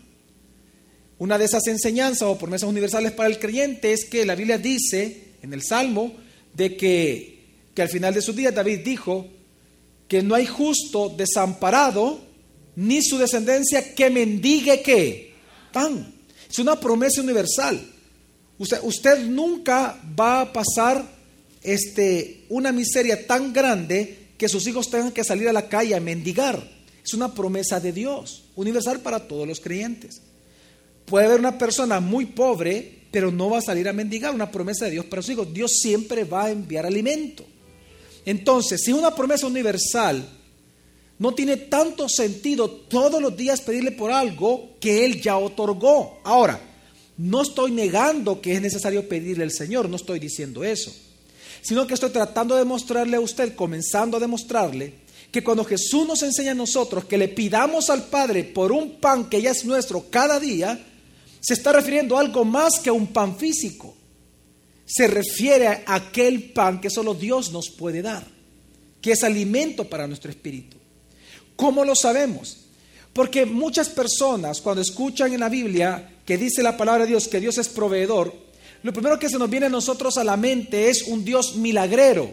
Una 1.18 1.38
de 1.38 1.44
esas 1.44 1.66
enseñanzas 1.66 2.28
o 2.28 2.38
promesas 2.38 2.68
universales 2.68 3.12
para 3.12 3.28
el 3.28 3.38
creyente 3.38 3.92
es 3.92 4.04
que 4.04 4.25
la 4.25 4.35
Biblia 4.35 4.59
dice 4.59 5.35
en 5.42 5.52
el 5.52 5.62
Salmo 5.62 6.12
de 6.54 6.76
que, 6.76 7.38
que 7.75 7.83
al 7.83 7.88
final 7.88 8.14
de 8.14 8.23
sus 8.23 8.37
días 8.37 8.54
David 8.54 8.80
dijo 8.85 9.26
que 10.09 10.23
no 10.23 10.35
hay 10.35 10.47
justo 10.47 11.09
desamparado 11.09 12.21
ni 12.76 13.02
su 13.02 13.18
descendencia 13.18 13.94
que 13.94 14.11
mendigue 14.11 14.83
qué? 14.83 15.35
Pan. 15.73 16.14
Es 16.49 16.59
una 16.59 16.78
promesa 16.78 17.21
universal. 17.21 17.80
Usted, 18.59 18.78
usted 18.83 19.26
nunca 19.26 20.00
va 20.18 20.42
a 20.42 20.52
pasar 20.52 21.13
este, 21.64 22.44
una 22.50 22.71
miseria 22.71 23.26
tan 23.26 23.52
grande 23.52 24.28
que 24.38 24.49
sus 24.49 24.66
hijos 24.66 24.90
tengan 24.90 25.12
que 25.12 25.25
salir 25.25 25.49
a 25.49 25.52
la 25.52 25.68
calle 25.68 25.94
a 25.94 26.00
mendigar. 26.00 26.62
Es 27.02 27.14
una 27.14 27.35
promesa 27.35 27.80
de 27.80 27.92
Dios, 27.92 28.44
universal 28.54 29.00
para 29.00 29.26
todos 29.26 29.49
los 29.49 29.61
creyentes. 29.61 30.21
Puede 31.06 31.26
haber 31.26 31.40
una 31.40 31.59
persona 31.59 32.00
muy 32.00 32.26
pobre, 32.26 33.06
pero 33.11 33.30
no 33.30 33.50
va 33.50 33.59
a 33.59 33.62
salir 33.62 33.88
a 33.88 33.92
mendigar, 33.92 34.35
una 34.35 34.50
promesa 34.50 34.85
de 34.85 34.92
Dios 34.92 35.06
para 35.06 35.23
sus 35.23 35.33
hijos. 35.33 35.52
Dios 35.52 35.73
siempre 35.80 36.25
va 36.25 36.44
a 36.44 36.50
enviar 36.50 36.87
alimento. 36.87 37.44
Entonces, 38.25 38.83
si 38.83 38.92
una 38.92 39.14
promesa 39.14 39.47
universal, 39.47 40.26
no 41.18 41.35
tiene 41.35 41.56
tanto 41.56 42.09
sentido 42.09 42.71
todos 42.71 43.21
los 43.21 43.37
días 43.37 43.61
pedirle 43.61 43.92
por 43.92 44.11
algo 44.11 44.76
que 44.80 45.04
Él 45.04 45.21
ya 45.21 45.37
otorgó. 45.37 46.21
Ahora, 46.25 46.61
no 47.16 47.42
estoy 47.42 47.71
negando 47.71 48.40
que 48.40 48.54
es 48.54 48.61
necesario 48.61 49.09
pedirle 49.09 49.44
al 49.44 49.52
Señor, 49.52 49.88
no 49.88 49.97
estoy 49.97 50.18
diciendo 50.18 50.64
eso. 50.64 50.92
Sino 51.62 51.87
que 51.87 51.94
estoy 51.94 52.11
tratando 52.11 52.56
de 52.56 52.64
mostrarle 52.64 53.16
a 53.16 53.20
usted, 53.20 53.54
comenzando 53.54 54.16
a 54.16 54.20
demostrarle, 54.20 55.04
que 55.30 55.42
cuando 55.42 55.64
Jesús 55.64 56.06
nos 56.06 56.23
enseña 56.23 56.52
a 56.52 56.54
nosotros 56.54 57.06
que 57.06 57.18
le 57.18 57.28
pidamos 57.28 57.90
al 57.90 58.04
Padre 58.04 58.44
por 58.44 58.70
un 58.70 59.00
pan 59.00 59.28
que 59.28 59.42
ya 59.42 59.50
es 59.50 59.64
nuestro 59.64 60.08
cada 60.08 60.38
día, 60.38 60.78
se 61.40 61.54
está 61.54 61.73
refiriendo 61.73 62.16
a 62.16 62.20
algo 62.20 62.44
más 62.44 62.78
que 62.78 62.90
a 62.90 62.92
un 62.92 63.08
pan 63.08 63.37
físico. 63.37 63.94
Se 64.87 65.08
refiere 65.08 65.66
a 65.66 65.82
aquel 65.87 66.52
pan 66.52 66.80
que 66.80 66.88
solo 66.90 67.14
Dios 67.14 67.50
nos 67.50 67.70
puede 67.70 68.00
dar, 68.00 68.26
que 69.00 69.12
es 69.12 69.25
alimento 69.25 69.88
para 69.88 70.06
nuestro 70.06 70.30
espíritu. 70.30 70.76
¿Cómo 71.56 71.84
lo 71.84 71.94
sabemos? 71.94 72.58
Porque 73.12 73.46
muchas 73.46 73.88
personas 73.88 74.61
cuando 74.61 74.82
escuchan 74.82 75.32
en 75.32 75.40
la 75.40 75.49
Biblia 75.49 76.18
que 76.25 76.37
dice 76.38 76.62
la 76.62 76.76
palabra 76.76 77.04
de 77.04 77.11
Dios 77.11 77.28
que 77.28 77.40
Dios 77.40 77.58
es 77.58 77.68
proveedor, 77.68 78.43
lo 78.84 78.92
primero 78.92 79.18
que 79.18 79.30
se 79.30 79.38
nos 79.38 79.48
viene 79.48 79.64
a 79.64 79.70
nosotros 79.70 80.18
a 80.18 80.24
la 80.24 80.36
mente 80.36 80.90
es 80.90 81.04
un 81.04 81.24
Dios 81.24 81.56
milagrero. 81.56 82.30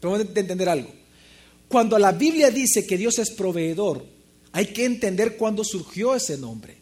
Tenemos 0.00 0.24
que 0.24 0.40
entender 0.40 0.70
algo. 0.70 0.90
Cuando 1.68 1.98
la 1.98 2.12
Biblia 2.12 2.50
dice 2.50 2.86
que 2.86 2.96
Dios 2.96 3.18
es 3.18 3.30
proveedor, 3.30 4.06
hay 4.52 4.68
que 4.68 4.86
entender 4.86 5.36
cuándo 5.36 5.62
surgió 5.64 6.14
ese 6.14 6.38
nombre. 6.38 6.78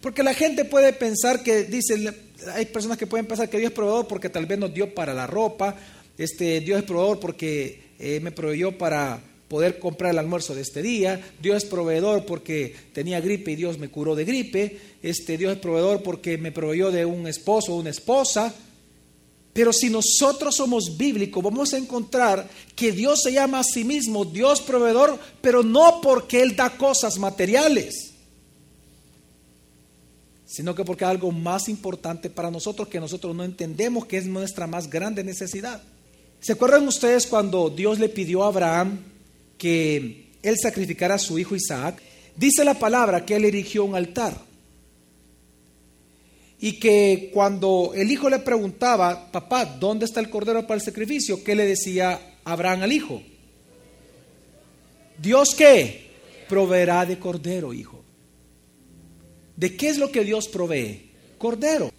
Porque 0.00 0.24
la 0.24 0.34
gente 0.34 0.64
puede 0.64 0.92
pensar 0.92 1.44
que, 1.44 1.62
dice, 1.62 2.12
hay 2.52 2.66
personas 2.66 2.98
que 2.98 3.06
pueden 3.06 3.26
pensar 3.26 3.48
que 3.48 3.58
Dios 3.58 3.70
es 3.70 3.76
proveedor 3.76 4.08
porque 4.08 4.30
tal 4.30 4.46
vez 4.46 4.58
nos 4.58 4.74
dio 4.74 4.96
para 4.96 5.14
la 5.14 5.28
ropa, 5.28 5.76
este, 6.18 6.60
Dios 6.60 6.80
es 6.80 6.84
proveedor 6.84 7.20
porque 7.20 7.92
eh, 8.00 8.18
me 8.18 8.32
proveyó 8.32 8.76
para 8.76 9.22
poder 9.50 9.80
comprar 9.80 10.12
el 10.12 10.20
almuerzo 10.20 10.54
de 10.54 10.60
este 10.60 10.80
día, 10.80 11.20
Dios 11.42 11.64
es 11.64 11.68
proveedor 11.68 12.24
porque 12.24 12.72
tenía 12.92 13.20
gripe 13.20 13.50
y 13.50 13.56
Dios 13.56 13.78
me 13.78 13.88
curó 13.88 14.14
de 14.14 14.24
gripe, 14.24 14.78
este, 15.02 15.36
Dios 15.36 15.54
es 15.54 15.58
proveedor 15.58 16.04
porque 16.04 16.38
me 16.38 16.52
proveyó 16.52 16.92
de 16.92 17.04
un 17.04 17.26
esposo 17.26 17.74
o 17.74 17.80
una 17.80 17.90
esposa, 17.90 18.54
pero 19.52 19.72
si 19.72 19.90
nosotros 19.90 20.54
somos 20.54 20.96
bíblicos, 20.96 21.42
vamos 21.42 21.74
a 21.74 21.78
encontrar 21.78 22.48
que 22.76 22.92
Dios 22.92 23.22
se 23.24 23.32
llama 23.32 23.58
a 23.58 23.64
sí 23.64 23.82
mismo 23.82 24.24
Dios 24.24 24.60
proveedor, 24.60 25.18
pero 25.40 25.64
no 25.64 26.00
porque 26.00 26.42
Él 26.42 26.54
da 26.54 26.70
cosas 26.76 27.18
materiales, 27.18 28.12
sino 30.46 30.76
que 30.76 30.84
porque 30.84 31.04
hay 31.04 31.10
algo 31.10 31.32
más 31.32 31.68
importante 31.68 32.30
para 32.30 32.52
nosotros 32.52 32.86
que 32.86 33.00
nosotros 33.00 33.34
no 33.34 33.42
entendemos, 33.42 34.06
que 34.06 34.18
es 34.18 34.26
nuestra 34.26 34.68
más 34.68 34.88
grande 34.88 35.24
necesidad. 35.24 35.82
¿Se 36.38 36.52
acuerdan 36.52 36.86
ustedes 36.86 37.26
cuando 37.26 37.68
Dios 37.68 37.98
le 37.98 38.08
pidió 38.08 38.44
a 38.44 38.46
Abraham 38.46 39.09
que 39.60 40.30
él 40.42 40.56
sacrificara 40.60 41.16
a 41.16 41.18
su 41.18 41.38
hijo 41.38 41.54
Isaac? 41.54 42.00
Dice 42.34 42.64
la 42.64 42.78
palabra 42.78 43.26
que 43.26 43.36
él 43.36 43.44
erigió 43.44 43.84
un 43.84 43.94
altar 43.94 44.34
y 46.58 46.78
que 46.80 47.30
cuando 47.32 47.92
el 47.94 48.10
hijo 48.10 48.30
le 48.30 48.38
preguntaba, 48.38 49.30
papá, 49.30 49.64
¿dónde 49.64 50.06
está 50.06 50.20
el 50.20 50.30
cordero 50.30 50.62
para 50.62 50.76
el 50.76 50.84
sacrificio? 50.84 51.44
¿Qué 51.44 51.54
le 51.54 51.66
decía 51.66 52.38
Abraham 52.44 52.82
al 52.82 52.92
hijo? 52.92 53.22
Dios 55.20 55.54
qué? 55.54 56.08
Proveerá 56.48 57.04
de 57.04 57.18
cordero, 57.18 57.74
hijo. 57.74 58.02
¿De 59.56 59.76
qué 59.76 59.90
es 59.90 59.98
lo 59.98 60.10
que 60.10 60.24
Dios 60.24 60.48
provee? 60.48 61.10
Cordero. 61.36 61.92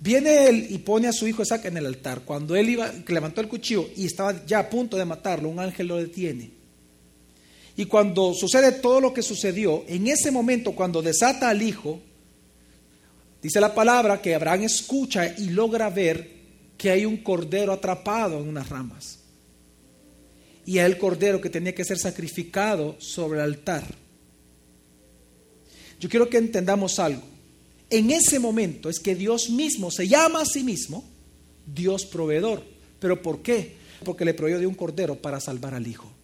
Viene 0.00 0.48
él 0.48 0.66
y 0.70 0.78
pone 0.78 1.06
a 1.06 1.12
su 1.12 1.26
hijo 1.28 1.42
Isaac 1.42 1.66
en 1.66 1.76
el 1.76 1.86
altar. 1.86 2.22
Cuando 2.24 2.56
él 2.56 2.68
iba, 2.68 2.92
levantó 3.06 3.40
el 3.40 3.48
cuchillo 3.48 3.88
y 3.96 4.06
estaba 4.06 4.44
ya 4.44 4.58
a 4.58 4.70
punto 4.70 4.96
de 4.96 5.04
matarlo, 5.04 5.48
un 5.48 5.60
ángel 5.60 5.86
lo 5.86 5.96
detiene. 5.96 6.55
Y 7.76 7.86
cuando 7.86 8.32
sucede 8.34 8.72
todo 8.72 9.00
lo 9.00 9.12
que 9.12 9.22
sucedió, 9.22 9.84
en 9.86 10.08
ese 10.08 10.30
momento, 10.30 10.72
cuando 10.72 11.02
desata 11.02 11.50
al 11.50 11.62
hijo, 11.62 12.00
Dice 13.46 13.60
la 13.60 13.72
palabra 13.72 14.20
que 14.20 14.34
Abraham 14.34 14.64
escucha 14.64 15.32
y 15.38 15.50
logra 15.50 15.88
ver 15.88 16.30
que 16.76 16.90
hay 16.90 17.06
un 17.06 17.18
cordero 17.18 17.72
atrapado 17.72 18.40
en 18.40 18.48
unas 18.48 18.68
ramas. 18.68 19.20
Y 20.64 20.78
es 20.78 20.84
el 20.84 20.98
cordero 20.98 21.40
que 21.40 21.48
tenía 21.48 21.72
que 21.72 21.84
ser 21.84 21.96
sacrificado 21.96 22.96
sobre 22.98 23.38
el 23.38 23.44
altar. 23.44 23.84
Yo 26.00 26.08
quiero 26.08 26.28
que 26.28 26.38
entendamos 26.38 26.98
algo. 26.98 27.22
En 27.88 28.10
ese 28.10 28.40
momento 28.40 28.90
es 28.90 28.98
que 28.98 29.14
Dios 29.14 29.48
mismo 29.48 29.92
se 29.92 30.08
llama 30.08 30.40
a 30.40 30.44
sí 30.44 30.64
mismo 30.64 31.04
Dios 31.72 32.04
proveedor. 32.04 32.64
¿Pero 32.98 33.22
por 33.22 33.42
qué? 33.42 33.76
Porque 34.04 34.24
le 34.24 34.34
proveyó 34.34 34.58
de 34.58 34.66
un 34.66 34.74
cordero 34.74 35.22
para 35.22 35.38
salvar 35.38 35.72
al 35.72 35.86
Hijo. 35.86 36.15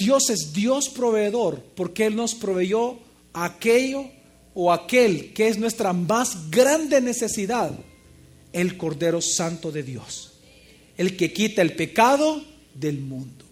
Dios 0.00 0.30
es 0.30 0.54
Dios 0.54 0.88
proveedor 0.88 1.62
porque 1.76 2.06
Él 2.06 2.16
nos 2.16 2.34
proveyó 2.34 2.98
aquello 3.34 4.06
o 4.54 4.72
aquel 4.72 5.34
que 5.34 5.48
es 5.48 5.58
nuestra 5.58 5.92
más 5.92 6.50
grande 6.50 7.02
necesidad, 7.02 7.70
el 8.52 8.78
Cordero 8.78 9.20
Santo 9.20 9.70
de 9.70 9.82
Dios, 9.82 10.32
el 10.96 11.18
que 11.18 11.34
quita 11.34 11.60
el 11.60 11.76
pecado 11.76 12.42
del 12.74 12.98
mundo. 12.98 13.44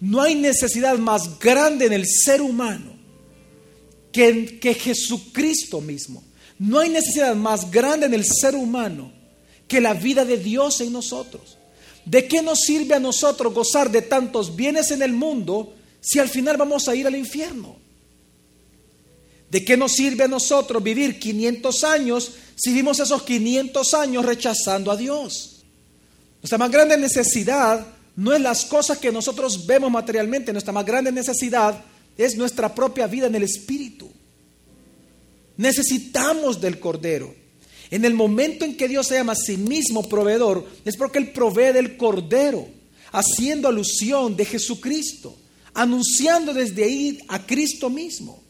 No 0.00 0.22
hay 0.22 0.36
necesidad 0.36 0.96
más 0.98 1.40
grande 1.40 1.86
en 1.86 1.92
el 1.92 2.06
ser 2.06 2.40
humano 2.40 2.92
que, 4.12 4.60
que 4.60 4.74
Jesucristo 4.74 5.80
mismo. 5.80 6.22
No 6.60 6.78
hay 6.78 6.90
necesidad 6.90 7.34
más 7.34 7.72
grande 7.72 8.06
en 8.06 8.14
el 8.14 8.24
ser 8.24 8.54
humano 8.54 9.12
que 9.66 9.80
la 9.80 9.94
vida 9.94 10.24
de 10.24 10.38
Dios 10.38 10.80
en 10.80 10.92
nosotros. 10.92 11.58
¿De 12.04 12.26
qué 12.26 12.42
nos 12.42 12.60
sirve 12.60 12.94
a 12.94 13.00
nosotros 13.00 13.54
gozar 13.54 13.90
de 13.90 14.02
tantos 14.02 14.56
bienes 14.56 14.90
en 14.90 15.02
el 15.02 15.12
mundo 15.12 15.74
si 16.00 16.18
al 16.18 16.28
final 16.28 16.56
vamos 16.56 16.88
a 16.88 16.94
ir 16.94 17.06
al 17.06 17.16
infierno? 17.16 17.76
¿De 19.50 19.64
qué 19.64 19.76
nos 19.76 19.92
sirve 19.92 20.24
a 20.24 20.28
nosotros 20.28 20.82
vivir 20.82 21.18
500 21.18 21.84
años 21.84 22.32
si 22.56 22.70
vivimos 22.70 22.98
esos 23.00 23.22
500 23.22 23.94
años 23.94 24.24
rechazando 24.24 24.90
a 24.90 24.96
Dios? 24.96 25.62
Nuestra 26.40 26.58
más 26.58 26.70
grande 26.70 26.96
necesidad 26.96 27.86
no 28.16 28.32
es 28.32 28.40
las 28.40 28.64
cosas 28.64 28.98
que 28.98 29.12
nosotros 29.12 29.66
vemos 29.66 29.90
materialmente, 29.90 30.52
nuestra 30.52 30.72
más 30.72 30.84
grande 30.84 31.12
necesidad 31.12 31.84
es 32.16 32.36
nuestra 32.36 32.74
propia 32.74 33.06
vida 33.06 33.26
en 33.26 33.34
el 33.34 33.42
Espíritu. 33.44 34.10
Necesitamos 35.56 36.60
del 36.60 36.80
Cordero. 36.80 37.41
En 37.92 38.04
el 38.04 38.14
momento 38.14 38.64
en 38.64 38.76
que 38.76 38.88
Dios 38.88 39.06
se 39.06 39.14
llama 39.14 39.34
a 39.34 39.36
sí 39.36 39.56
mismo 39.56 40.08
proveedor, 40.08 40.66
es 40.84 40.96
porque 40.96 41.18
Él 41.18 41.30
provee 41.30 41.72
del 41.72 41.96
Cordero, 41.96 42.66
haciendo 43.12 43.68
alusión 43.68 44.34
de 44.34 44.46
Jesucristo, 44.46 45.36
anunciando 45.74 46.52
desde 46.54 46.84
ahí 46.84 47.18
a 47.28 47.46
Cristo 47.46 47.88
mismo 47.88 48.42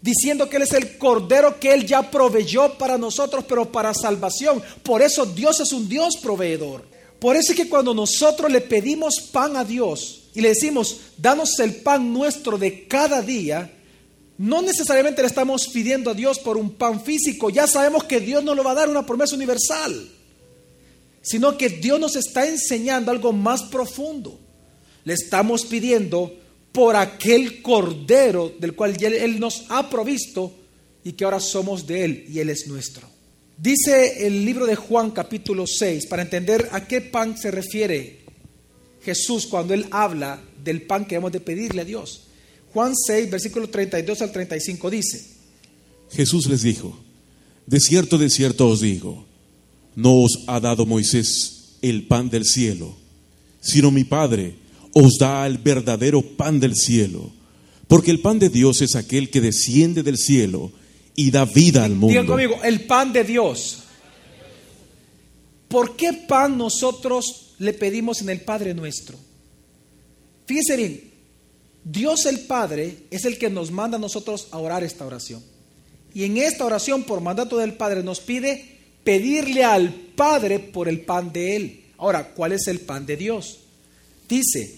diciendo 0.00 0.48
que 0.48 0.56
Él 0.56 0.62
es 0.62 0.72
el 0.72 0.96
Cordero 0.96 1.58
que 1.58 1.72
Él 1.72 1.86
ya 1.86 2.10
proveyó 2.10 2.74
para 2.78 2.98
nosotros, 2.98 3.44
pero 3.48 3.70
para 3.70 3.92
salvación. 3.94 4.62
Por 4.82 5.02
eso 5.02 5.26
Dios 5.26 5.60
es 5.60 5.72
un 5.72 5.88
Dios 5.88 6.16
proveedor. 6.22 6.86
Por 7.18 7.36
eso 7.36 7.52
es 7.52 7.56
que 7.56 7.68
cuando 7.68 7.94
nosotros 7.94 8.50
le 8.50 8.60
pedimos 8.60 9.16
pan 9.32 9.56
a 9.56 9.64
Dios 9.64 10.28
y 10.34 10.40
le 10.40 10.50
decimos, 10.50 11.00
danos 11.16 11.58
el 11.58 11.76
pan 11.76 12.12
nuestro 12.12 12.58
de 12.58 12.86
cada 12.86 13.22
día, 13.22 13.72
no 14.38 14.62
necesariamente 14.62 15.20
le 15.20 15.28
estamos 15.28 15.68
pidiendo 15.68 16.10
a 16.10 16.14
Dios 16.14 16.38
por 16.38 16.56
un 16.56 16.70
pan 16.70 17.02
físico, 17.04 17.50
ya 17.50 17.66
sabemos 17.66 18.04
que 18.04 18.20
Dios 18.20 18.42
nos 18.42 18.56
lo 18.56 18.62
va 18.62 18.70
a 18.70 18.76
dar 18.76 18.88
una 18.88 19.04
promesa 19.04 19.34
universal, 19.34 20.08
sino 21.20 21.58
que 21.58 21.68
Dios 21.68 21.98
nos 21.98 22.14
está 22.14 22.46
enseñando 22.46 23.10
algo 23.10 23.32
más 23.32 23.64
profundo. 23.64 24.38
Le 25.04 25.14
estamos 25.14 25.64
pidiendo 25.64 26.32
por 26.70 26.94
aquel 26.94 27.60
cordero 27.62 28.52
del 28.58 28.74
cual 28.74 28.96
Él 29.02 29.40
nos 29.40 29.64
ha 29.68 29.90
provisto 29.90 30.54
y 31.02 31.12
que 31.12 31.24
ahora 31.24 31.40
somos 31.40 31.86
de 31.86 32.04
Él 32.04 32.24
y 32.28 32.38
Él 32.38 32.50
es 32.50 32.68
nuestro. 32.68 33.08
Dice 33.56 34.24
el 34.24 34.44
libro 34.44 34.66
de 34.66 34.76
Juan 34.76 35.10
capítulo 35.10 35.66
6, 35.66 36.06
para 36.06 36.22
entender 36.22 36.68
a 36.70 36.86
qué 36.86 37.00
pan 37.00 37.36
se 37.36 37.50
refiere 37.50 38.20
Jesús 39.02 39.48
cuando 39.48 39.74
Él 39.74 39.86
habla 39.90 40.40
del 40.62 40.82
pan 40.82 41.06
que 41.06 41.16
hemos 41.16 41.32
de 41.32 41.40
pedirle 41.40 41.80
a 41.80 41.84
Dios. 41.84 42.27
Juan 42.72 42.94
6, 42.94 43.30
versículo 43.30 43.68
32 43.68 44.22
al 44.22 44.32
35 44.32 44.90
dice, 44.90 45.24
Jesús 46.10 46.46
les 46.46 46.62
dijo, 46.62 46.98
de 47.66 47.80
cierto, 47.80 48.18
de 48.18 48.30
cierto 48.30 48.68
os 48.68 48.80
digo, 48.80 49.26
no 49.94 50.22
os 50.22 50.44
ha 50.46 50.60
dado 50.60 50.86
Moisés 50.86 51.76
el 51.82 52.06
pan 52.06 52.30
del 52.30 52.44
cielo, 52.44 52.96
sino 53.60 53.90
mi 53.90 54.04
Padre 54.04 54.56
os 54.92 55.18
da 55.18 55.46
el 55.46 55.58
verdadero 55.58 56.22
pan 56.22 56.60
del 56.60 56.74
cielo. 56.74 57.32
Porque 57.86 58.10
el 58.10 58.20
pan 58.20 58.38
de 58.38 58.50
Dios 58.50 58.82
es 58.82 58.96
aquel 58.96 59.30
que 59.30 59.40
desciende 59.40 60.02
del 60.02 60.18
cielo 60.18 60.72
y 61.14 61.30
da 61.30 61.46
vida 61.46 61.84
al 61.84 61.94
mundo. 61.94 62.26
Conmigo, 62.26 62.62
el 62.62 62.82
pan 62.82 63.12
de 63.12 63.24
Dios. 63.24 63.84
¿Por 65.68 65.96
qué 65.96 66.12
pan 66.12 66.56
nosotros 66.58 67.54
le 67.58 67.72
pedimos 67.72 68.20
en 68.20 68.30
el 68.30 68.42
Padre 68.42 68.74
nuestro? 68.74 69.18
Fíjense 70.46 70.76
bien, 70.76 71.07
Dios 71.84 72.26
el 72.26 72.40
Padre 72.40 72.96
es 73.10 73.24
el 73.24 73.38
que 73.38 73.50
nos 73.50 73.70
manda 73.70 73.96
a 73.96 74.00
nosotros 74.00 74.48
a 74.50 74.58
orar 74.58 74.84
esta 74.84 75.06
oración. 75.06 75.42
Y 76.14 76.24
en 76.24 76.36
esta 76.38 76.64
oración, 76.64 77.04
por 77.04 77.20
mandato 77.20 77.58
del 77.58 77.74
Padre, 77.74 78.02
nos 78.02 78.20
pide 78.20 78.78
pedirle 79.04 79.64
al 79.64 79.92
Padre 79.92 80.58
por 80.58 80.88
el 80.88 81.00
pan 81.00 81.32
de 81.32 81.56
Él. 81.56 81.84
Ahora, 81.98 82.34
¿cuál 82.34 82.52
es 82.52 82.66
el 82.66 82.80
pan 82.80 83.06
de 83.06 83.16
Dios? 83.16 83.60
Dice, 84.28 84.76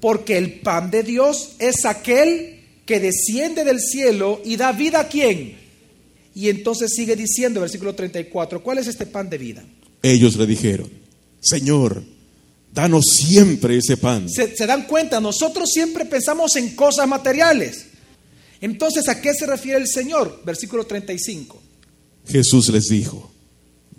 porque 0.00 0.36
el 0.36 0.60
pan 0.60 0.90
de 0.90 1.02
Dios 1.02 1.56
es 1.58 1.84
aquel 1.84 2.60
que 2.86 3.00
desciende 3.00 3.64
del 3.64 3.80
cielo 3.80 4.40
y 4.44 4.56
da 4.56 4.72
vida 4.72 5.00
a 5.00 5.08
quién. 5.08 5.56
Y 6.34 6.48
entonces 6.48 6.92
sigue 6.94 7.16
diciendo, 7.16 7.60
versículo 7.60 7.94
34, 7.94 8.62
¿cuál 8.62 8.78
es 8.78 8.86
este 8.86 9.06
pan 9.06 9.28
de 9.28 9.38
vida? 9.38 9.64
Ellos 10.02 10.36
le 10.36 10.46
dijeron, 10.46 10.90
Señor, 11.40 12.02
danos 12.78 13.06
siempre 13.06 13.76
ese 13.76 13.96
pan. 13.96 14.30
Se, 14.30 14.56
se 14.56 14.64
dan 14.64 14.86
cuenta, 14.86 15.18
nosotros 15.18 15.68
siempre 15.68 16.04
pensamos 16.04 16.54
en 16.54 16.76
cosas 16.76 17.08
materiales. 17.08 17.86
Entonces, 18.60 19.08
¿a 19.08 19.20
qué 19.20 19.34
se 19.34 19.46
refiere 19.46 19.80
el 19.80 19.88
Señor? 19.88 20.42
Versículo 20.44 20.86
35. 20.86 21.60
Jesús 22.28 22.68
les 22.68 22.84
dijo, 22.84 23.32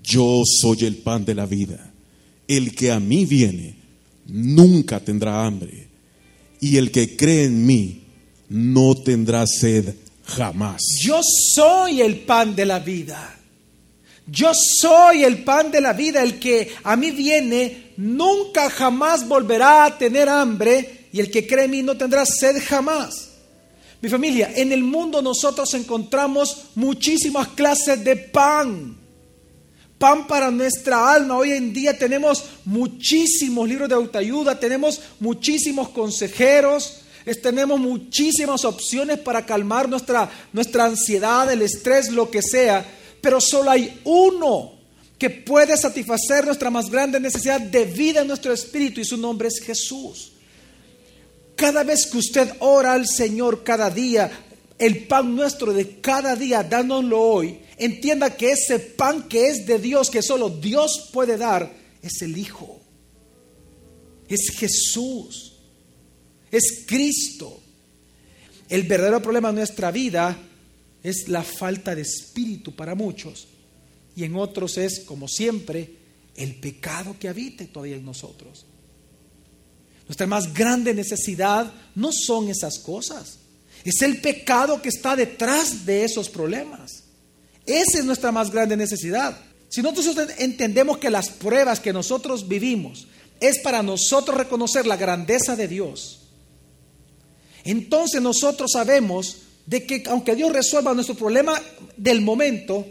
yo 0.02 0.44
soy 0.46 0.86
el 0.86 0.96
pan 0.96 1.26
de 1.26 1.36
la 1.36 1.46
vida. 1.46 1.92
El 2.48 2.74
que 2.74 2.90
a 2.94 3.02
mí 3.02 3.26
viene 3.26 3.76
nunca 4.28 5.02
tendrá 5.02 5.46
hambre. 5.46 5.90
Y 6.62 6.78
el 6.78 6.90
que 6.90 7.18
cree 7.18 7.46
en 7.46 7.66
mí 7.66 8.04
no 8.48 8.96
tendrá 8.96 9.46
sed 9.46 9.94
jamás. 10.24 10.82
Yo 11.02 11.20
soy 11.22 12.00
el 12.00 12.20
pan 12.22 12.56
de 12.56 12.66
la 12.66 12.80
vida. 12.80 13.38
Yo 14.26 14.54
soy 14.54 15.26
el 15.26 15.44
pan 15.44 15.70
de 15.70 15.82
la 15.82 15.92
vida. 15.92 16.24
El 16.24 16.40
que 16.40 16.72
a 16.84 16.96
mí 16.96 17.12
viene 17.12 17.89
nunca 18.00 18.70
jamás 18.70 19.28
volverá 19.28 19.84
a 19.84 19.98
tener 19.98 20.30
hambre. 20.30 21.08
Y 21.12 21.20
el 21.20 21.30
que 21.30 21.46
cree 21.46 21.66
en 21.66 21.72
mí 21.72 21.84
no 21.84 21.98
tendrá 21.98 22.26
sed 22.26 22.62
jamás. 22.66 23.30
Mi 24.02 24.08
familia, 24.08 24.52
en 24.56 24.72
el 24.72 24.84
mundo 24.84 25.22
nosotros 25.22 25.74
encontramos 25.74 26.68
muchísimas 26.76 27.50
clases 27.50 28.02
de 28.04 28.16
pan. 28.16 28.98
Pan 29.98 30.28
para 30.28 30.50
nuestra 30.50 31.12
alma. 31.12 31.36
Hoy 31.36 31.52
en 31.52 31.74
día 31.74 31.98
tenemos 31.98 32.46
muchísimos 32.64 33.68
libros 33.68 33.90
de 33.90 33.96
autoayuda, 33.96 34.58
tenemos 34.58 35.02
muchísimos 35.20 35.90
consejeros, 35.90 37.02
tenemos 37.42 37.78
muchísimas 37.82 38.64
opciones 38.64 39.20
para 39.20 39.46
calmar 39.46 39.90
nuestra, 39.90 40.30
nuestra 40.54 40.86
ansiedad, 40.86 41.52
el 41.52 41.64
estrés, 41.64 42.10
lo 42.12 42.32
que 42.32 42.42
sea. 42.42 42.86
Pero 43.20 43.42
solo 43.42 43.72
hay 43.72 44.00
uno 44.06 44.79
que 45.20 45.30
puede 45.30 45.76
satisfacer 45.76 46.46
nuestra 46.46 46.70
más 46.70 46.90
grande 46.90 47.20
necesidad 47.20 47.60
de 47.60 47.84
vida 47.84 48.22
en 48.22 48.28
nuestro 48.28 48.54
espíritu 48.54 49.02
y 49.02 49.06
su 49.06 49.18
nombre 49.18 49.50
es 49.50 49.60
Jesús. 49.62 50.32
Cada 51.58 51.84
vez 51.84 52.08
que 52.08 52.18
usted 52.18 52.50
ora 52.60 52.94
al 52.94 53.06
Señor 53.06 53.66
cada 53.66 53.90
día, 53.90 54.32
el 54.78 55.08
pan 55.08 55.36
nuestro 55.36 55.74
de 55.74 56.00
cada 56.00 56.38
día, 56.38 56.64
dánoslo 56.64 57.22
hoy, 57.22 57.60
entienda 57.78 58.34
que 58.34 58.52
ese 58.52 58.80
pan 58.80 59.28
que 59.28 59.50
es 59.50 59.66
de 59.66 59.78
Dios, 59.78 60.10
que 60.10 60.22
solo 60.22 60.50
Dios 60.50 61.10
puede 61.12 61.36
dar, 61.36 61.70
es 62.02 62.22
el 62.22 62.38
Hijo. 62.38 62.80
Es 64.30 64.52
Jesús. 64.58 65.58
Es 66.50 66.86
Cristo. 66.88 67.60
El 68.70 68.84
verdadero 68.84 69.22
problema 69.22 69.50
de 69.50 69.56
nuestra 69.56 69.92
vida 69.92 70.38
es 71.04 71.28
la 71.28 71.44
falta 71.44 71.94
de 71.94 72.04
espíritu 72.04 72.74
para 72.74 72.96
muchos. 72.96 73.50
Y 74.20 74.26
en 74.26 74.36
otros 74.36 74.78
es, 74.78 75.00
como 75.06 75.30
siempre, 75.30 75.96
el 76.36 76.56
pecado 76.56 77.16
que 77.18 77.30
habite 77.30 77.68
todavía 77.68 77.96
en 77.96 78.04
nosotros. 78.04 78.66
Nuestra 80.10 80.28
más 80.28 80.54
grande 80.54 80.94
necesidad 80.94 81.72
no 81.96 82.12
son 82.12 82.50
esas 82.50 82.80
cosas. 82.80 83.40
Es 83.86 84.02
el 84.02 84.20
pecado 84.20 84.82
que 84.82 84.90
está 84.90 85.16
detrás 85.16 85.86
de 85.86 86.04
esos 86.04 86.28
problemas. 86.28 87.04
Esa 87.66 88.00
es 88.00 88.04
nuestra 88.04 88.34
más 88.34 88.52
grande 88.52 88.76
necesidad. 88.76 89.40
Si 89.70 89.82
nosotros 89.82 90.18
entendemos 90.38 90.98
que 90.98 91.10
las 91.10 91.30
pruebas 91.30 91.80
que 91.80 91.94
nosotros 91.94 92.46
vivimos 92.46 93.08
es 93.40 93.60
para 93.60 93.82
nosotros 93.82 94.36
reconocer 94.38 94.86
la 94.86 94.98
grandeza 94.98 95.56
de 95.56 95.70
Dios, 95.70 96.24
entonces 97.64 98.22
nosotros 98.22 98.72
sabemos 98.74 99.44
de 99.66 99.86
que 99.86 100.04
aunque 100.08 100.36
Dios 100.36 100.52
resuelva 100.52 100.94
nuestro 100.94 101.16
problema 101.16 101.54
del 101.96 102.20
momento, 102.20 102.86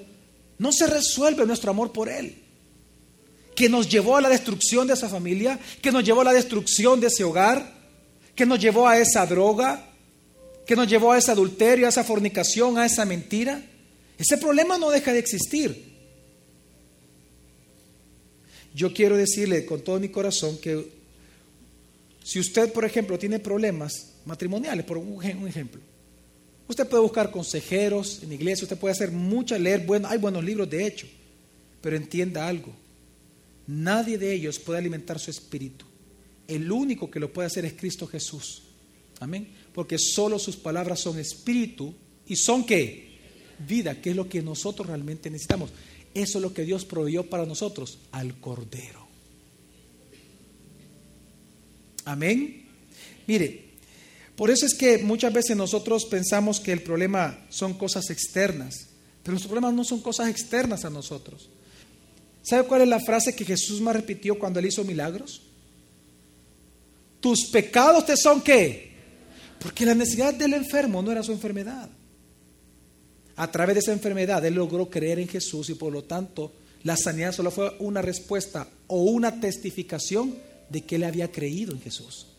no 0.59 0.73
se 0.73 0.87
resuelve 0.87 1.47
nuestro 1.47 1.71
amor 1.71 1.93
por 1.93 2.09
Él 2.09 2.43
que 3.55 3.69
nos 3.69 3.89
llevó 3.89 4.17
a 4.17 4.21
la 4.21 4.29
destrucción 4.29 4.87
de 4.87 4.95
esa 4.95 5.09
familia, 5.09 5.59
que 5.83 5.91
nos 5.91 6.05
llevó 6.05 6.21
a 6.21 6.25
la 6.25 6.33
destrucción 6.33 7.01
de 7.01 7.09
ese 7.09 7.25
hogar, 7.25 7.75
que 8.37 8.47
nos 8.47 8.61
llevó 8.61 8.87
a 8.87 8.99
esa 8.99 9.27
droga, 9.27 9.85
que 10.65 10.77
nos 10.77 10.87
llevó 10.87 11.11
a 11.11 11.19
ese 11.19 11.33
adulterio, 11.33 11.87
a 11.87 11.89
esa 11.89 12.05
fornicación, 12.05 12.79
a 12.79 12.87
esa 12.87 13.05
mentira. 13.05 13.61
Ese 14.17 14.37
problema 14.39 14.79
no 14.79 14.91
deja 14.91 15.13
de 15.13 15.19
existir. 15.19 15.93
Yo 18.75 18.93
quiero 18.95 19.17
decirle 19.17 19.65
con 19.67 19.81
todo 19.83 19.99
mi 19.99 20.09
corazón 20.09 20.59
que 20.59 20.93
si 22.23 22.39
usted, 22.39 22.73
por 22.73 22.85
ejemplo, 22.85 23.19
tiene 23.19 23.41
problemas 23.41 24.13
matrimoniales, 24.25 24.85
por 24.85 24.99
un 24.99 25.21
ej- 25.25 25.37
un 25.37 25.49
ejemplo, 25.49 25.81
usted 26.69 26.89
puede 26.89 27.03
buscar 27.03 27.31
consejeros 27.31 28.23
en 28.23 28.33
iglesia, 28.33 28.65
usted 28.65 28.79
puede 28.79 28.93
hacer 28.93 29.11
mucha, 29.11 29.59
leer, 29.59 29.87
bueno, 29.87 30.09
hay 30.09 30.19
buenos 30.19 30.45
libros 30.45 30.69
de 30.71 30.87
hecho, 30.87 31.07
pero 31.81 31.97
entienda 31.97 32.47
algo, 32.47 32.73
Nadie 33.69 34.17
de 34.17 34.33
ellos 34.33 34.59
puede 34.59 34.79
alimentar 34.79 35.19
su 35.19 35.31
espíritu. 35.31 35.85
El 36.49 36.73
único 36.73 37.11
que 37.11 37.21
lo 37.21 37.31
puede 37.31 37.47
hacer 37.47 37.67
es 37.67 37.75
Cristo 37.75 38.07
Jesús. 38.07 38.63
Amén. 39.21 39.47
Porque 39.75 39.99
solo 39.99 40.39
sus 40.39 40.57
palabras 40.57 41.01
son 41.01 41.19
espíritu 41.19 41.95
y 42.27 42.37
son 42.37 42.65
qué? 42.65 43.19
Vida, 43.69 44.01
que 44.01 44.11
es 44.11 44.17
lo 44.17 44.27
que 44.27 44.41
nosotros 44.41 44.87
realmente 44.87 45.29
necesitamos. 45.29 45.71
Eso 46.15 46.39
es 46.39 46.43
lo 46.43 46.55
que 46.55 46.65
Dios 46.65 46.87
proveyó 46.87 47.29
para 47.29 47.45
nosotros, 47.45 47.99
al 48.11 48.41
Cordero. 48.41 49.07
Amén. 52.07 52.65
Mire, 53.27 53.68
por 54.39 54.53
eso 54.53 54.67
es 54.67 54.75
que 54.75 54.99
muchas 54.99 55.33
veces 55.33 55.57
nosotros 55.57 56.05
pensamos 56.05 56.61
que 56.61 56.71
el 56.71 56.81
problema 56.81 57.45
son 57.49 57.75
cosas 57.75 58.09
externas, 58.09 58.87
pero 59.25 59.35
los 59.35 59.43
problemas 59.43 59.75
no 59.75 59.83
son 59.83 60.01
cosas 60.01 60.29
externas 60.29 60.85
a 60.85 60.91
nosotros. 60.91 61.51
¿Sabe 62.41 62.63
cuál 62.69 62.83
es 62.83 62.89
la 62.89 63.01
frase 63.01 63.35
que 63.35 63.45
Jesús 63.45 63.81
más 63.81 63.97
repitió 63.97 64.39
cuando 64.39 64.61
él 64.61 64.67
hizo 64.67 64.85
milagros? 64.85 65.43
Tus 67.19 67.47
pecados 67.47 68.07
te 68.07 68.17
son 68.17 68.41
qué? 68.41 68.93
Porque 69.59 69.85
la 69.85 69.97
necesidad 69.97 70.33
del 70.33 70.55
enfermo 70.55 71.03
no 71.03 71.11
era 71.11 71.25
su 71.25 71.33
enfermedad. 71.33 71.91
A 73.35 73.51
través 73.51 73.75
de 73.75 73.81
esa 73.81 73.93
enfermedad 73.93 74.47
él 74.47 74.55
logró 74.55 74.89
creer 74.89 75.19
en 75.19 75.27
Jesús 75.27 75.69
y 75.69 75.75
por 75.75 75.93
lo 75.93 76.05
tanto 76.05 76.53
la 76.85 76.97
sanidad 76.97 77.33
solo 77.33 77.51
fue 77.51 77.75
una 77.81 78.03
respuesta 78.03 78.69
o 78.87 79.03
una 79.03 79.41
testificación 79.41 80.37
de 80.71 80.83
que 80.83 80.95
él 80.95 81.03
había 81.03 81.33
creído 81.33 81.73
en 81.73 81.81
Jesús. 81.81 82.38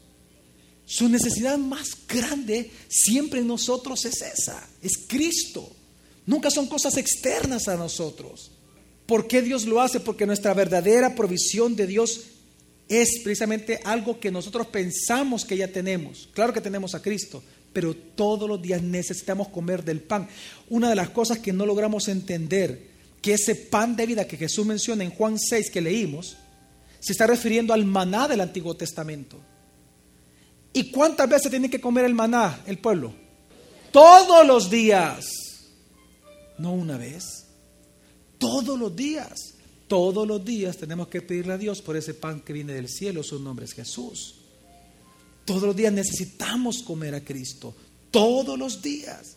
Su 0.90 1.08
necesidad 1.08 1.60
más 1.60 1.90
grande 2.08 2.72
siempre 2.88 3.42
en 3.42 3.48
nosotros 3.48 4.06
es 4.06 4.24
esa, 4.24 4.68
es 4.82 5.06
Cristo. 5.08 5.70
Nunca 6.26 6.50
son 6.50 6.66
cosas 6.66 6.98
externas 6.98 7.68
a 7.68 7.78
nosotros. 7.78 8.50
¿Por 9.06 9.28
qué 9.28 9.44
Dios 9.44 9.66
lo 9.66 9.82
hace? 9.82 10.00
Porque 10.00 10.26
nuestra 10.26 10.52
verdadera 10.56 11.14
provisión 11.14 11.76
de 11.76 11.86
Dios 11.86 12.22
es 12.88 13.20
precisamente 13.24 13.80
algo 13.84 14.20
que 14.20 14.32
nosotros 14.32 14.66
pensamos 14.66 15.46
que 15.46 15.58
ya 15.58 15.68
tenemos. 15.68 16.28
Claro 16.34 16.54
que 16.54 16.60
tenemos 16.60 16.96
a 16.96 17.04
Cristo, 17.04 17.44
pero 17.72 17.96
todos 17.96 18.50
los 18.50 18.60
días 18.60 18.82
necesitamos 18.82 19.50
comer 19.50 19.84
del 19.84 20.02
pan. 20.02 20.28
Una 20.70 20.90
de 20.90 20.96
las 20.96 21.12
cosas 21.12 21.38
que 21.38 21.54
no 21.54 21.68
logramos 21.68 22.08
entender, 22.08 22.88
que 23.22 23.36
ese 23.36 23.54
pan 23.54 23.96
de 23.96 24.08
vida 24.08 24.26
que 24.26 24.38
Jesús 24.38 24.66
menciona 24.66 25.04
en 25.04 25.12
Juan 25.12 25.38
6 25.38 25.70
que 25.70 25.82
leímos, 25.82 26.36
se 27.00 27.12
está 27.12 27.28
refiriendo 27.28 27.76
al 27.76 27.86
maná 27.86 28.28
del 28.28 28.42
Antiguo 28.42 28.76
Testamento. 28.76 29.40
¿Y 30.80 30.92
cuántas 30.92 31.28
veces 31.28 31.52
tiene 31.52 31.70
que 31.70 31.82
comer 31.82 32.06
el 32.06 32.14
maná 32.14 32.64
el 32.66 32.78
pueblo? 32.78 33.14
Todos 33.92 34.48
los 34.48 34.70
días, 34.70 35.26
no 36.58 36.72
una 36.72 36.96
vez. 36.96 37.48
Todos 38.38 38.80
los 38.80 38.96
días, 38.96 39.56
todos 39.90 40.26
los 40.26 40.46
días 40.46 40.78
tenemos 40.78 41.10
que 41.10 41.22
pedirle 41.22 41.52
a 41.52 41.58
Dios 41.58 41.82
por 41.82 41.98
ese 41.98 42.14
pan 42.14 42.40
que 42.40 42.54
viene 42.54 42.72
del 42.72 42.88
cielo, 42.88 43.24
su 43.24 43.42
nombre 43.42 43.66
es 43.66 43.74
Jesús. 43.74 44.36
Todos 45.44 45.64
los 45.64 45.76
días 45.76 45.92
necesitamos 45.92 46.82
comer 46.82 47.14
a 47.14 47.26
Cristo, 47.26 47.76
todos 48.10 48.58
los 48.58 48.82
días. 48.82 49.36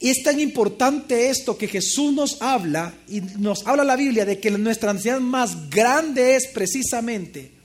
Y 0.00 0.08
es 0.08 0.22
tan 0.22 0.40
importante 0.40 1.28
esto 1.28 1.58
que 1.58 1.68
Jesús 1.68 2.14
nos 2.14 2.40
habla 2.40 2.94
y 3.08 3.20
nos 3.20 3.66
habla 3.66 3.84
la 3.84 3.96
Biblia 3.96 4.24
de 4.24 4.40
que 4.40 4.50
nuestra 4.52 4.92
ansiedad 4.92 5.20
más 5.20 5.68
grande 5.68 6.34
es 6.34 6.46
precisamente 6.46 7.57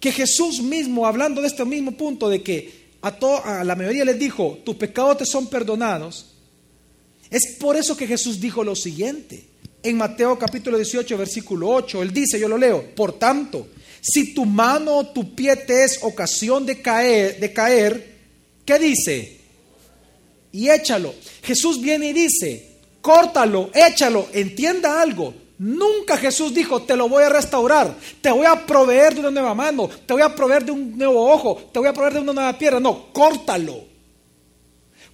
que 0.00 0.10
Jesús 0.10 0.62
mismo, 0.62 1.06
hablando 1.06 1.42
de 1.42 1.46
este 1.46 1.64
mismo 1.64 1.92
punto, 1.92 2.28
de 2.28 2.42
que 2.42 2.80
a, 3.02 3.12
to, 3.12 3.44
a 3.44 3.62
la 3.62 3.76
mayoría 3.76 4.04
les 4.04 4.18
dijo, 4.18 4.58
tus 4.64 4.76
pecados 4.76 5.18
te 5.18 5.26
son 5.26 5.46
perdonados, 5.48 6.34
es 7.30 7.56
por 7.60 7.76
eso 7.76 7.96
que 7.96 8.06
Jesús 8.06 8.40
dijo 8.40 8.64
lo 8.64 8.74
siguiente. 8.74 9.44
En 9.82 9.96
Mateo 9.96 10.38
capítulo 10.38 10.76
18, 10.76 11.16
versículo 11.16 11.68
8, 11.68 12.02
él 12.02 12.12
dice, 12.12 12.40
yo 12.40 12.48
lo 12.48 12.58
leo, 12.58 12.94
por 12.94 13.18
tanto, 13.18 13.68
si 14.00 14.34
tu 14.34 14.46
mano 14.46 14.96
o 14.96 15.06
tu 15.06 15.34
pie 15.34 15.56
te 15.56 15.84
es 15.84 16.00
ocasión 16.02 16.64
de 16.66 16.80
caer, 16.80 17.38
de 17.38 17.52
caer, 17.52 18.16
¿qué 18.64 18.78
dice? 18.78 19.38
Y 20.52 20.68
échalo. 20.68 21.14
Jesús 21.42 21.80
viene 21.80 22.08
y 22.08 22.12
dice, 22.12 22.78
córtalo, 23.00 23.70
échalo, 23.74 24.28
entienda 24.32 25.00
algo. 25.00 25.34
Nunca 25.60 26.16
Jesús 26.16 26.54
dijo, 26.54 26.80
te 26.84 26.96
lo 26.96 27.06
voy 27.06 27.22
a 27.22 27.28
restaurar, 27.28 27.94
te 28.22 28.30
voy 28.30 28.46
a 28.46 28.64
proveer 28.64 29.12
de 29.12 29.20
una 29.20 29.30
nueva 29.30 29.54
mano, 29.54 29.90
te 30.06 30.14
voy 30.14 30.22
a 30.22 30.34
proveer 30.34 30.64
de 30.64 30.72
un 30.72 30.96
nuevo 30.96 31.30
ojo, 31.30 31.68
te 31.70 31.78
voy 31.78 31.86
a 31.86 31.92
proveer 31.92 32.14
de 32.14 32.20
una 32.20 32.32
nueva 32.32 32.56
pierna. 32.56 32.80
No, 32.80 33.12
córtalo. 33.12 33.84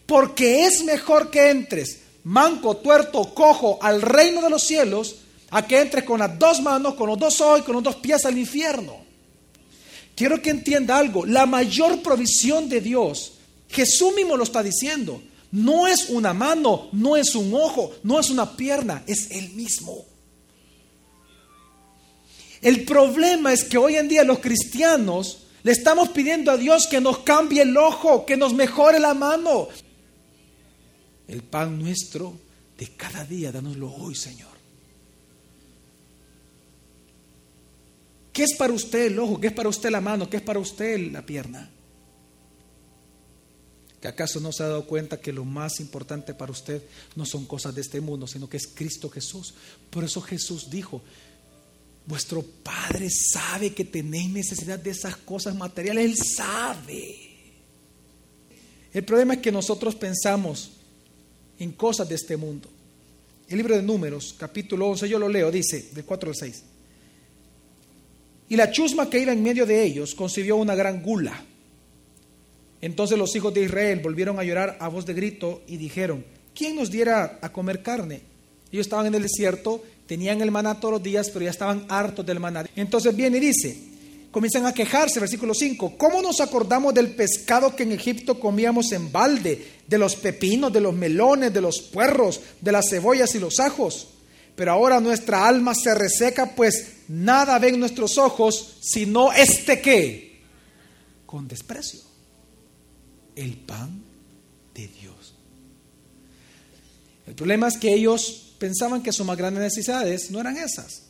Porque 0.06 0.64
es 0.64 0.84
mejor 0.84 1.32
que 1.32 1.50
entres 1.50 1.98
manco, 2.22 2.76
tuerto, 2.76 3.34
cojo 3.34 3.80
al 3.82 4.00
reino 4.00 4.40
de 4.40 4.50
los 4.50 4.62
cielos 4.62 5.16
a 5.50 5.66
que 5.66 5.80
entres 5.80 6.04
con 6.04 6.20
las 6.20 6.38
dos 6.38 6.62
manos, 6.62 6.94
con 6.94 7.08
los 7.08 7.18
dos 7.18 7.40
ojos 7.40 7.58
y 7.58 7.62
con 7.64 7.74
los 7.74 7.82
dos 7.82 7.96
pies 7.96 8.24
al 8.24 8.38
infierno. 8.38 8.98
Quiero 10.14 10.40
que 10.40 10.50
entienda 10.50 10.96
algo, 10.96 11.26
la 11.26 11.46
mayor 11.46 12.02
provisión 12.02 12.68
de 12.68 12.80
Dios, 12.80 13.32
Jesús 13.68 14.14
mismo 14.14 14.36
lo 14.36 14.44
está 14.44 14.62
diciendo, 14.62 15.20
no 15.50 15.88
es 15.88 16.08
una 16.08 16.32
mano, 16.32 16.88
no 16.92 17.16
es 17.16 17.34
un 17.34 17.52
ojo, 17.52 17.90
no 18.04 18.20
es 18.20 18.30
una 18.30 18.56
pierna, 18.56 19.02
es 19.08 19.32
Él 19.32 19.50
mismo. 19.50 20.04
El 22.62 22.84
problema 22.84 23.52
es 23.52 23.64
que 23.64 23.78
hoy 23.78 23.96
en 23.96 24.08
día 24.08 24.24
los 24.24 24.38
cristianos 24.38 25.46
le 25.62 25.72
estamos 25.72 26.10
pidiendo 26.10 26.50
a 26.50 26.56
Dios 26.56 26.86
que 26.86 27.00
nos 27.00 27.18
cambie 27.18 27.62
el 27.62 27.76
ojo, 27.76 28.24
que 28.24 28.36
nos 28.36 28.54
mejore 28.54 29.00
la 29.00 29.14
mano. 29.14 29.68
El 31.26 31.42
pan 31.42 31.78
nuestro 31.78 32.38
de 32.78 32.88
cada 32.96 33.24
día, 33.24 33.50
danoslo 33.50 33.92
hoy, 33.92 34.14
Señor. 34.14 34.56
¿Qué 38.32 38.44
es 38.44 38.54
para 38.54 38.72
usted 38.72 39.06
el 39.06 39.18
ojo? 39.18 39.40
¿Qué 39.40 39.46
es 39.46 39.52
para 39.52 39.68
usted 39.68 39.90
la 39.90 40.00
mano? 40.00 40.28
¿Qué 40.28 40.36
es 40.36 40.42
para 40.42 40.58
usted 40.58 41.10
la 41.10 41.24
pierna? 41.24 41.70
¿Que 44.00 44.08
acaso 44.08 44.40
no 44.40 44.52
se 44.52 44.62
ha 44.62 44.68
dado 44.68 44.86
cuenta 44.86 45.20
que 45.20 45.32
lo 45.32 45.44
más 45.44 45.80
importante 45.80 46.34
para 46.34 46.52
usted 46.52 46.82
no 47.14 47.24
son 47.24 47.46
cosas 47.46 47.74
de 47.74 47.80
este 47.80 48.00
mundo, 48.00 48.26
sino 48.26 48.46
que 48.48 48.58
es 48.58 48.66
Cristo 48.66 49.08
Jesús? 49.08 49.54
Por 49.88 50.04
eso 50.04 50.20
Jesús 50.20 50.68
dijo, 50.68 51.00
vuestro 52.06 52.42
Padre 52.42 53.08
sabe 53.10 53.72
que 53.74 53.84
tenéis 53.84 54.30
necesidad 54.30 54.78
de 54.78 54.90
esas 54.90 55.16
cosas 55.16 55.54
materiales, 55.54 56.04
Él 56.04 56.16
sabe. 56.16 57.16
El 58.92 59.04
problema 59.04 59.34
es 59.34 59.40
que 59.40 59.52
nosotros 59.52 59.94
pensamos 59.94 60.70
en 61.58 61.72
cosas 61.72 62.08
de 62.08 62.14
este 62.14 62.36
mundo. 62.36 62.70
El 63.48 63.58
libro 63.58 63.76
de 63.76 63.82
Números, 63.82 64.34
capítulo 64.38 64.88
11, 64.88 65.08
yo 65.08 65.18
lo 65.18 65.28
leo, 65.28 65.50
dice, 65.50 65.90
del 65.92 66.04
4 66.04 66.30
al 66.30 66.36
6. 66.36 66.62
Y 68.48 68.56
la 68.56 68.70
chusma 68.70 69.10
que 69.10 69.20
iba 69.20 69.32
en 69.32 69.42
medio 69.42 69.66
de 69.66 69.84
ellos 69.84 70.14
concibió 70.14 70.56
una 70.56 70.74
gran 70.74 71.02
gula. 71.02 71.44
Entonces 72.80 73.18
los 73.18 73.34
hijos 73.34 73.52
de 73.52 73.64
Israel 73.64 74.00
volvieron 74.02 74.38
a 74.38 74.44
llorar 74.44 74.76
a 74.80 74.88
voz 74.88 75.06
de 75.06 75.14
grito 75.14 75.62
y 75.66 75.76
dijeron, 75.76 76.24
¿quién 76.54 76.76
nos 76.76 76.90
diera 76.90 77.38
a 77.42 77.52
comer 77.52 77.82
carne? 77.82 78.22
Ellos 78.70 78.86
estaban 78.86 79.06
en 79.06 79.14
el 79.14 79.22
desierto, 79.22 79.82
tenían 80.06 80.40
el 80.40 80.50
maná 80.50 80.78
todos 80.80 80.92
los 80.92 81.02
días, 81.02 81.30
pero 81.30 81.44
ya 81.44 81.50
estaban 81.50 81.86
hartos 81.88 82.24
del 82.24 82.40
maná. 82.40 82.64
Entonces 82.76 83.14
viene 83.14 83.38
y 83.38 83.40
dice, 83.40 83.76
comienzan 84.30 84.66
a 84.66 84.72
quejarse, 84.72 85.20
versículo 85.20 85.54
5, 85.54 85.96
¿cómo 85.96 86.22
nos 86.22 86.40
acordamos 86.40 86.94
del 86.94 87.10
pescado 87.10 87.74
que 87.74 87.82
en 87.82 87.92
Egipto 87.92 88.38
comíamos 88.38 88.92
en 88.92 89.10
balde, 89.10 89.76
de 89.86 89.98
los 89.98 90.16
pepinos, 90.16 90.72
de 90.72 90.80
los 90.80 90.94
melones, 90.94 91.52
de 91.52 91.60
los 91.60 91.80
puerros, 91.80 92.40
de 92.60 92.72
las 92.72 92.88
cebollas 92.88 93.34
y 93.34 93.38
los 93.38 93.58
ajos? 93.60 94.08
Pero 94.54 94.72
ahora 94.72 95.00
nuestra 95.00 95.46
alma 95.46 95.74
se 95.74 95.94
reseca, 95.94 96.54
pues 96.54 96.94
nada 97.08 97.58
ven 97.58 97.78
nuestros 97.78 98.16
ojos, 98.16 98.78
sino 98.80 99.32
este 99.32 99.80
qué, 99.82 100.40
con 101.26 101.46
desprecio, 101.46 102.00
el 103.34 103.56
pan 103.56 104.02
de 104.74 104.88
Dios. 104.88 105.34
El 107.26 107.34
problema 107.34 107.68
es 107.68 107.76
que 107.76 107.92
ellos 107.92 108.45
pensaban 108.58 109.02
que 109.02 109.12
sus 109.12 109.26
más 109.26 109.36
grandes 109.36 109.62
necesidades 109.62 110.30
no 110.30 110.40
eran 110.40 110.56
esas, 110.56 111.02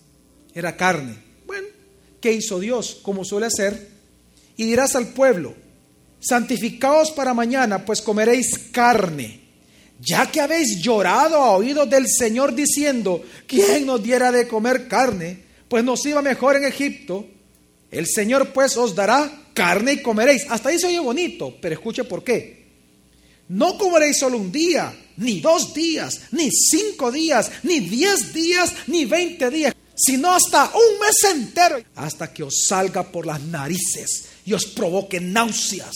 era 0.55 0.77
carne. 0.77 1.17
Bueno, 1.47 1.69
¿qué 2.21 2.33
hizo 2.33 2.59
Dios? 2.61 2.99
Como 3.03 3.25
suele 3.25 3.47
hacer, 3.47 3.89
y 4.57 4.65
dirás 4.65 4.97
al 4.97 5.09
pueblo, 5.09 5.55
santificaos 6.21 7.11
para 7.11 7.35
mañana, 7.35 7.85
pues 7.85 8.01
comeréis 8.01 8.59
carne 8.73 9.47
ya 10.01 10.31
que 10.31 10.41
habéis 10.41 10.81
llorado 10.81 11.37
a 11.37 11.53
oídos 11.53 11.89
del 11.89 12.07
Señor 12.09 12.55
diciendo, 12.55 13.23
¿quién 13.47 13.87
nos 13.87 14.03
diera 14.03 14.31
de 14.31 14.47
comer 14.47 14.89
carne? 14.89 15.45
Pues 15.69 15.85
nos 15.85 16.05
iba 16.07 16.21
mejor 16.23 16.57
en 16.57 16.65
Egipto. 16.65 17.27
El 17.91 18.07
Señor 18.07 18.53
pues 18.53 18.77
os 18.77 18.95
dará 18.95 19.31
carne 19.55 19.95
y 19.95 20.03
comeréis. 20.03 20.47
Hasta 20.51 20.69
ahí 20.69 20.79
se 20.79 20.89
oye 20.89 21.01
bonito, 21.01 21.57
pero 21.61 21.75
escuche 21.75 22.05
por 22.05 22.23
qué. 22.23 22.67
No 23.49 23.79
comeréis 23.79 24.19
solo 24.19 24.37
un 24.37 24.53
día, 24.53 24.95
ni 25.17 25.41
dos 25.41 25.75
días, 25.75 26.21
ni 26.33 26.51
cinco 26.51 27.11
días, 27.11 27.51
ni 27.63 27.81
diez 27.81 28.33
días, 28.33 28.75
ni 28.87 29.05
veinte 29.05 29.51
días, 29.51 29.75
sino 29.95 30.35
hasta 30.35 30.67
un 30.67 31.01
mes 31.01 31.17
entero, 31.35 31.83
hasta 31.95 32.33
que 32.33 32.43
os 32.43 32.65
salga 32.69 33.11
por 33.11 33.27
las 33.27 33.41
narices 33.41 34.27
y 34.45 34.53
os 34.53 34.67
provoque 34.67 35.21
náuseas, 35.21 35.95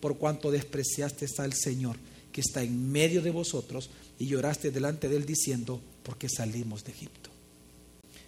por 0.00 0.16
cuanto 0.18 0.50
despreciaste 0.50 1.26
al 1.38 1.52
Señor 1.52 1.96
que 2.32 2.40
está 2.40 2.62
en 2.62 2.90
medio 2.90 3.20
de 3.20 3.30
vosotros 3.30 3.90
y 4.18 4.26
lloraste 4.26 4.70
delante 4.70 5.08
de 5.08 5.16
él 5.16 5.26
diciendo, 5.26 5.80
porque 6.02 6.28
salimos 6.28 6.82
de 6.84 6.92
Egipto. 6.92 7.30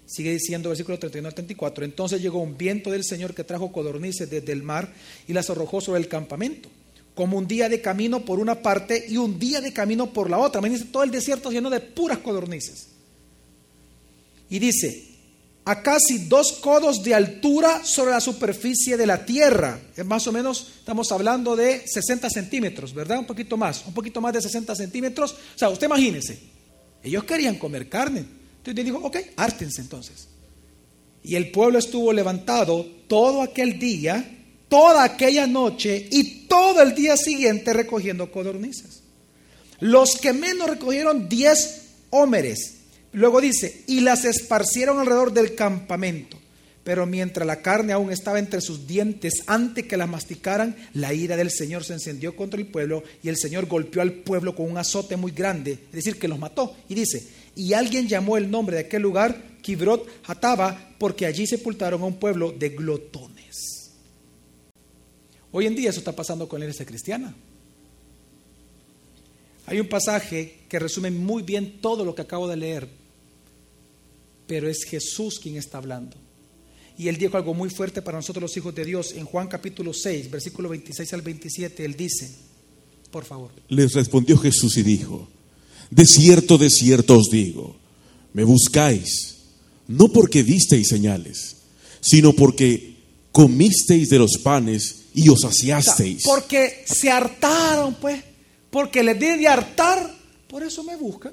Sigue 0.07 0.33
diciendo 0.33 0.69
versículo 0.69 0.99
39 0.99 1.29
al 1.29 1.35
34, 1.35 1.85
entonces 1.85 2.21
llegó 2.21 2.41
un 2.41 2.59
viento 2.59 2.91
del 2.91 3.05
Señor 3.05 3.35
que 3.35 3.43
trajo 3.43 3.73
codornices 3.73 4.29
desde 4.29 4.53
el 4.53 4.63
mar 4.63 4.93
y 5.27 5.33
las 5.33 5.49
arrojó 5.49 5.81
sobre 5.81 6.01
el 6.01 6.09
campamento, 6.09 6.69
como 7.15 7.39
un 7.39 7.47
día 7.47 7.69
de 7.69 7.81
camino 7.81 8.25
por 8.25 8.39
una 8.41 8.61
parte 8.63 9.07
y 9.09 9.17
un 9.17 9.39
día 9.39 9.61
de 9.61 9.73
camino 9.73 10.13
por 10.13 10.29
la 10.29 10.39
otra. 10.39 10.61
Dice, 10.61 10.87
todo 10.87 11.03
el 11.03 11.11
desierto 11.11 11.51
lleno 11.51 11.71
de 11.71 11.81
puras 11.81 12.19
codornices. 12.19 12.89
Y 14.51 14.59
dice, 14.59 15.15
a 15.65 15.83
casi 15.83 16.27
dos 16.27 16.53
codos 16.53 17.03
de 17.03 17.15
altura 17.15 17.85
sobre 17.85 18.11
la 18.11 18.21
superficie 18.21 18.97
de 18.97 19.07
la 19.07 19.25
tierra. 19.25 19.81
Es 19.97 20.05
más 20.05 20.27
o 20.27 20.33
menos, 20.33 20.73
estamos 20.79 21.11
hablando 21.13 21.57
de 21.57 21.87
60 21.87 22.29
centímetros, 22.29 22.93
¿verdad? 22.93 23.19
Un 23.19 23.27
poquito 23.27 23.57
más, 23.57 23.85
un 23.87 23.95
poquito 23.95 24.21
más 24.21 24.35
de 24.35 24.43
60 24.43 24.75
centímetros. 24.75 25.33
O 25.33 25.59
sea, 25.59 25.71
usted 25.71 25.87
imagínese, 25.87 26.39
ellos 27.03 27.25
querían 27.25 27.57
comer 27.57 27.89
carne. 27.89 28.25
Entonces 28.59 28.85
dijo, 28.85 28.99
ok, 28.99 29.17
hártense 29.37 29.81
entonces. 29.81 30.29
Y 31.23 31.37
el 31.37 31.51
pueblo 31.51 31.79
estuvo 31.79 32.13
levantado 32.13 32.85
todo 33.09 33.41
aquel 33.41 33.79
día, 33.79 34.34
toda 34.75 35.05
aquella 35.05 35.47
noche 35.47 36.09
y 36.11 36.47
todo 36.49 36.83
el 36.83 36.95
día 36.95 37.17
siguiente 37.17 37.73
recogiendo 37.73 38.33
codornices. 38.33 39.03
Los 39.81 40.17
que 40.17 40.33
menos 40.33 40.69
recogieron 40.69 41.29
10 41.29 41.83
hómeres 42.11 42.85
Luego 43.15 43.41
dice, 43.41 43.85
y 43.87 44.01
las 44.01 44.25
esparcieron 44.25 44.99
alrededor 44.99 45.33
del 45.33 45.55
campamento. 45.55 46.37
Pero 46.83 47.07
mientras 47.07 47.47
la 47.47 47.63
carne 47.63 47.93
aún 47.93 48.11
estaba 48.11 48.41
entre 48.41 48.61
sus 48.61 48.87
dientes, 48.89 49.45
antes 49.47 49.87
que 49.87 49.97
la 49.97 50.09
masticaran, 50.09 50.77
la 50.95 51.15
ira 51.15 51.37
del 51.37 51.51
Señor 51.51 51.85
se 51.85 51.95
encendió 51.95 52.35
contra 52.35 52.59
el 52.59 52.67
pueblo 52.67 53.05
y 53.23 53.29
el 53.29 53.39
Señor 53.39 53.67
golpeó 53.67 54.03
al 54.03 54.13
pueblo 54.13 54.55
con 54.55 54.69
un 54.69 54.77
azote 54.77 55.17
muy 55.17 55.31
grande, 55.31 55.73
es 55.73 55.93
decir, 55.93 56.19
que 56.19 56.29
los 56.29 56.41
mató. 56.41 56.77
Y 56.89 56.95
dice, 56.95 57.27
y 57.55 57.73
alguien 57.73 58.09
llamó 58.09 58.37
el 58.37 58.51
nombre 58.51 58.77
de 58.77 58.83
aquel 58.83 59.03
lugar 59.03 59.41
Kibrot 59.63 60.07
Hataba, 60.27 60.91
porque 60.99 61.25
allí 61.25 61.47
sepultaron 61.47 62.03
a 62.03 62.07
un 62.07 62.19
pueblo 62.19 62.51
de 62.51 62.71
glotones. 62.71 63.34
Hoy 65.57 65.67
en 65.67 65.75
día 65.75 65.89
eso 65.89 66.01
está 66.01 66.13
pasando 66.13 66.47
con 66.49 66.61
la 66.61 66.67
iglesia 66.67 66.85
cristiana. 66.85 67.35
Hay 69.67 69.81
un 69.81 69.89
pasaje 69.89 70.59
que 70.69 70.79
resume 70.79 71.11
muy 71.11 71.43
bien 71.43 71.81
todo 71.81 72.05
lo 72.05 72.15
que 72.15 72.21
acabo 72.23 72.47
de 72.47 72.57
leer 72.57 73.05
pero 74.47 74.69
es 74.69 74.85
Jesús 74.85 75.39
quien 75.41 75.57
está 75.57 75.79
hablando. 75.79 76.17
Y 76.97 77.09
él 77.09 77.17
dijo 77.17 77.37
algo 77.37 77.55
muy 77.55 77.71
fuerte 77.71 78.03
para 78.03 78.19
nosotros 78.19 78.43
los 78.43 78.57
hijos 78.57 78.75
de 78.75 78.85
Dios 78.85 79.13
en 79.17 79.25
Juan 79.25 79.49
capítulo 79.49 79.93
6, 79.93 80.31
versículo 80.31 80.69
26 80.69 81.13
al 81.13 81.23
27. 81.23 81.85
Él 81.85 81.97
dice, 81.97 82.31
por 83.11 83.25
favor. 83.25 83.51
Les 83.69 83.93
respondió 83.95 84.39
Jesús 84.39 84.77
y 84.77 84.83
dijo, 84.83 85.29
de 85.91 86.07
cierto, 86.07 86.57
de 86.57 86.71
cierto 86.71 87.19
os 87.19 87.31
digo, 87.31 87.77
me 88.33 88.45
buscáis, 88.45 89.39
no 89.89 90.09
porque 90.09 90.43
visteis 90.43 90.89
señales, 90.89 91.57
sino 92.01 92.33
porque 92.33 92.97
comisteis 93.33 94.09
de 94.09 94.19
los 94.19 94.39
panes 94.43 95.04
y 95.15 95.29
os 95.29 95.41
saciasteis. 95.41 96.23
porque 96.25 96.85
se 96.87 97.11
hartaron, 97.11 97.95
pues, 97.95 98.23
porque 98.71 99.03
les 99.03 99.19
di 99.19 99.39
de 99.39 99.49
hartar, 99.49 100.15
por 100.49 100.63
eso 100.63 100.85
me 100.85 100.97
buscan. 100.97 101.33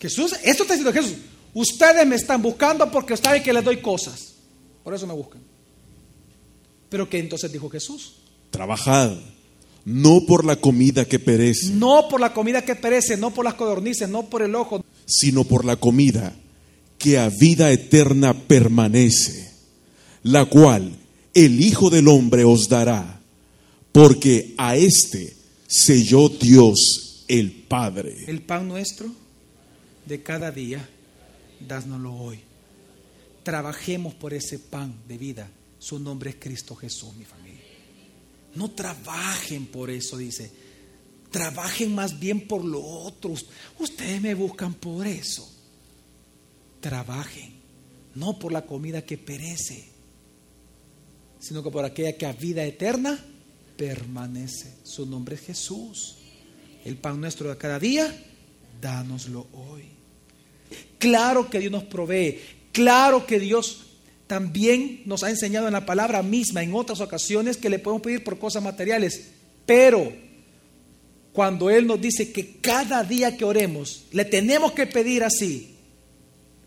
Jesús, 0.00 0.32
esto 0.42 0.64
está 0.64 0.74
diciendo 0.74 0.92
Jesús, 0.92 1.16
Ustedes 1.54 2.06
me 2.06 2.16
están 2.16 2.40
buscando 2.40 2.90
porque 2.90 3.16
saben 3.16 3.42
que 3.42 3.52
les 3.52 3.64
doy 3.64 3.78
cosas. 3.78 4.34
Por 4.82 4.94
eso 4.94 5.06
me 5.06 5.12
buscan. 5.12 5.42
Pero 6.88 7.08
¿qué 7.08 7.18
entonces 7.18 7.52
dijo 7.52 7.68
Jesús? 7.68 8.16
Trabajad, 8.50 9.12
no 9.84 10.24
por 10.26 10.44
la 10.44 10.56
comida 10.56 11.04
que 11.04 11.18
perece. 11.18 11.70
No 11.70 12.08
por 12.08 12.20
la 12.20 12.32
comida 12.32 12.62
que 12.62 12.74
perece, 12.74 13.16
no 13.16 13.32
por 13.32 13.44
las 13.44 13.54
codornices, 13.54 14.08
no 14.08 14.28
por 14.28 14.42
el 14.42 14.54
ojo. 14.54 14.84
Sino 15.06 15.44
por 15.44 15.64
la 15.64 15.76
comida 15.76 16.34
que 16.98 17.18
a 17.18 17.28
vida 17.28 17.70
eterna 17.70 18.34
permanece, 18.34 19.52
la 20.22 20.44
cual 20.46 20.92
el 21.34 21.60
Hijo 21.60 21.90
del 21.90 22.08
Hombre 22.08 22.44
os 22.44 22.68
dará, 22.68 23.20
porque 23.92 24.54
a 24.58 24.76
éste 24.76 25.34
selló 25.66 26.28
Dios 26.28 27.24
el 27.28 27.52
Padre. 27.52 28.24
El 28.26 28.42
pan 28.42 28.68
nuestro 28.68 29.10
de 30.06 30.22
cada 30.22 30.50
día 30.50 30.88
dásnoslo 31.66 32.14
hoy. 32.14 32.40
Trabajemos 33.42 34.14
por 34.14 34.34
ese 34.34 34.58
pan 34.58 34.94
de 35.08 35.18
vida. 35.18 35.50
Su 35.78 35.98
nombre 35.98 36.30
es 36.30 36.36
Cristo 36.38 36.76
Jesús, 36.76 37.14
mi 37.16 37.24
familia. 37.24 37.60
No 38.54 38.70
trabajen 38.70 39.66
por 39.66 39.90
eso, 39.90 40.16
dice. 40.16 40.50
Trabajen 41.30 41.94
más 41.94 42.20
bien 42.20 42.46
por 42.46 42.64
lo 42.64 42.84
otro. 42.84 43.34
Ustedes 43.78 44.20
me 44.20 44.34
buscan 44.34 44.74
por 44.74 45.06
eso. 45.06 45.48
trabajen, 46.80 47.52
no 48.16 48.38
por 48.40 48.50
la 48.50 48.66
comida 48.66 49.02
que 49.02 49.16
perece, 49.16 49.91
sino 51.42 51.62
que 51.62 51.70
por 51.70 51.84
aquella 51.84 52.16
que 52.16 52.24
a 52.24 52.32
vida 52.32 52.64
eterna 52.64 53.18
permanece. 53.76 54.74
Su 54.84 55.04
nombre 55.04 55.34
es 55.34 55.40
Jesús. 55.40 56.16
El 56.84 56.96
pan 56.96 57.20
nuestro 57.20 57.50
de 57.50 57.56
cada 57.56 57.80
día, 57.80 58.06
dánoslo 58.80 59.48
hoy. 59.52 59.82
Claro 60.98 61.50
que 61.50 61.58
Dios 61.58 61.72
nos 61.72 61.82
provee, 61.82 62.38
claro 62.70 63.26
que 63.26 63.40
Dios 63.40 63.86
también 64.28 65.02
nos 65.04 65.24
ha 65.24 65.30
enseñado 65.30 65.66
en 65.66 65.72
la 65.72 65.84
palabra 65.84 66.22
misma 66.22 66.62
en 66.62 66.74
otras 66.74 67.00
ocasiones 67.00 67.56
que 67.56 67.68
le 67.68 67.80
podemos 67.80 68.02
pedir 68.02 68.22
por 68.22 68.38
cosas 68.38 68.62
materiales, 68.62 69.32
pero 69.66 70.12
cuando 71.32 71.70
Él 71.70 71.88
nos 71.88 72.00
dice 72.00 72.32
que 72.32 72.58
cada 72.58 73.02
día 73.02 73.36
que 73.36 73.44
oremos 73.44 74.04
le 74.12 74.24
tenemos 74.24 74.72
que 74.72 74.86
pedir 74.86 75.24
así, 75.24 75.74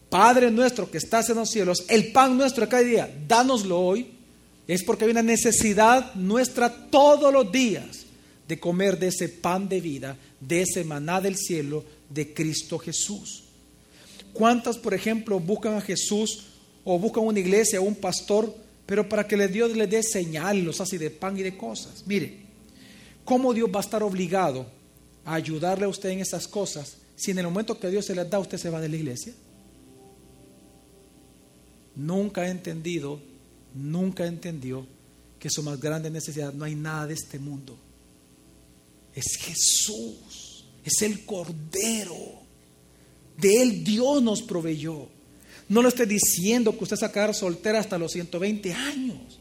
Padre 0.09 0.51
nuestro 0.51 0.91
que 0.91 0.97
estás 0.97 1.29
en 1.29 1.37
los 1.37 1.49
cielos, 1.49 1.85
el 1.87 2.11
pan 2.11 2.37
nuestro 2.37 2.65
de 2.65 2.69
cada 2.69 2.83
día, 2.83 3.23
dánoslo 3.27 3.79
hoy, 3.79 4.14
es 4.67 4.83
porque 4.83 5.05
hay 5.05 5.11
una 5.11 5.21
necesidad 5.21 6.13
nuestra 6.15 6.89
todos 6.89 7.31
los 7.31 7.51
días 7.51 8.05
de 8.47 8.59
comer 8.59 8.97
de 8.97 9.07
ese 9.07 9.29
pan 9.29 9.67
de 9.67 9.81
vida, 9.81 10.17
de 10.39 10.61
ese 10.61 10.83
maná 10.83 11.21
del 11.21 11.35
cielo, 11.35 11.83
de 12.09 12.33
Cristo 12.33 12.77
Jesús. 12.77 13.43
¿Cuántas, 14.33 14.77
por 14.77 14.93
ejemplo, 14.93 15.39
buscan 15.39 15.75
a 15.75 15.81
Jesús 15.81 16.45
o 16.83 16.99
buscan 16.99 17.23
una 17.23 17.39
iglesia 17.39 17.79
o 17.79 17.83
un 17.83 17.95
pastor, 17.95 18.53
pero 18.85 19.07
para 19.07 19.27
que 19.27 19.47
Dios 19.47 19.75
les 19.75 19.89
dé 19.89 20.03
señales, 20.03 20.63
los 20.63 20.81
así 20.81 20.97
de 20.97 21.09
pan 21.09 21.37
y 21.37 21.43
de 21.43 21.57
cosas? 21.57 22.03
Mire, 22.05 22.39
¿cómo 23.23 23.53
Dios 23.53 23.69
va 23.73 23.79
a 23.79 23.83
estar 23.83 24.03
obligado 24.03 24.65
a 25.23 25.35
ayudarle 25.35 25.85
a 25.85 25.89
usted 25.89 26.09
en 26.09 26.19
esas 26.19 26.47
cosas 26.47 26.97
si 27.15 27.31
en 27.31 27.39
el 27.39 27.45
momento 27.45 27.79
que 27.79 27.89
Dios 27.89 28.05
se 28.05 28.13
las 28.13 28.29
da 28.29 28.39
usted 28.39 28.57
se 28.57 28.69
va 28.69 28.81
de 28.81 28.89
la 28.89 28.95
iglesia? 28.97 29.33
Nunca 31.95 32.45
he 32.45 32.49
entendido, 32.51 33.21
nunca 33.75 34.25
entendió 34.25 34.87
que 35.39 35.49
su 35.49 35.61
más 35.61 35.79
grande 35.79 36.09
necesidad 36.09 36.53
no 36.53 36.65
hay 36.65 36.75
nada 36.75 37.07
de 37.07 37.13
este 37.13 37.37
mundo. 37.37 37.77
Es 39.13 39.37
Jesús, 39.37 40.65
es 40.83 41.01
el 41.01 41.25
Cordero. 41.25 42.43
De 43.37 43.61
Él 43.61 43.83
Dios 43.83 44.23
nos 44.23 44.41
proveyó. 44.41 45.07
No 45.67 45.81
le 45.81 45.89
estoy 45.89 46.05
diciendo 46.05 46.77
que 46.77 46.83
usted 46.83 47.11
quedar 47.11 47.33
soltera 47.33 47.79
hasta 47.79 47.97
los 47.97 48.11
120 48.11 48.73
años. 48.73 49.39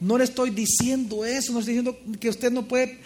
No 0.00 0.18
le 0.18 0.24
estoy 0.24 0.50
diciendo 0.50 1.24
eso. 1.24 1.52
No 1.52 1.60
estoy 1.60 1.74
diciendo 1.74 1.98
que 2.20 2.28
usted 2.28 2.50
no 2.50 2.66
puede 2.66 3.00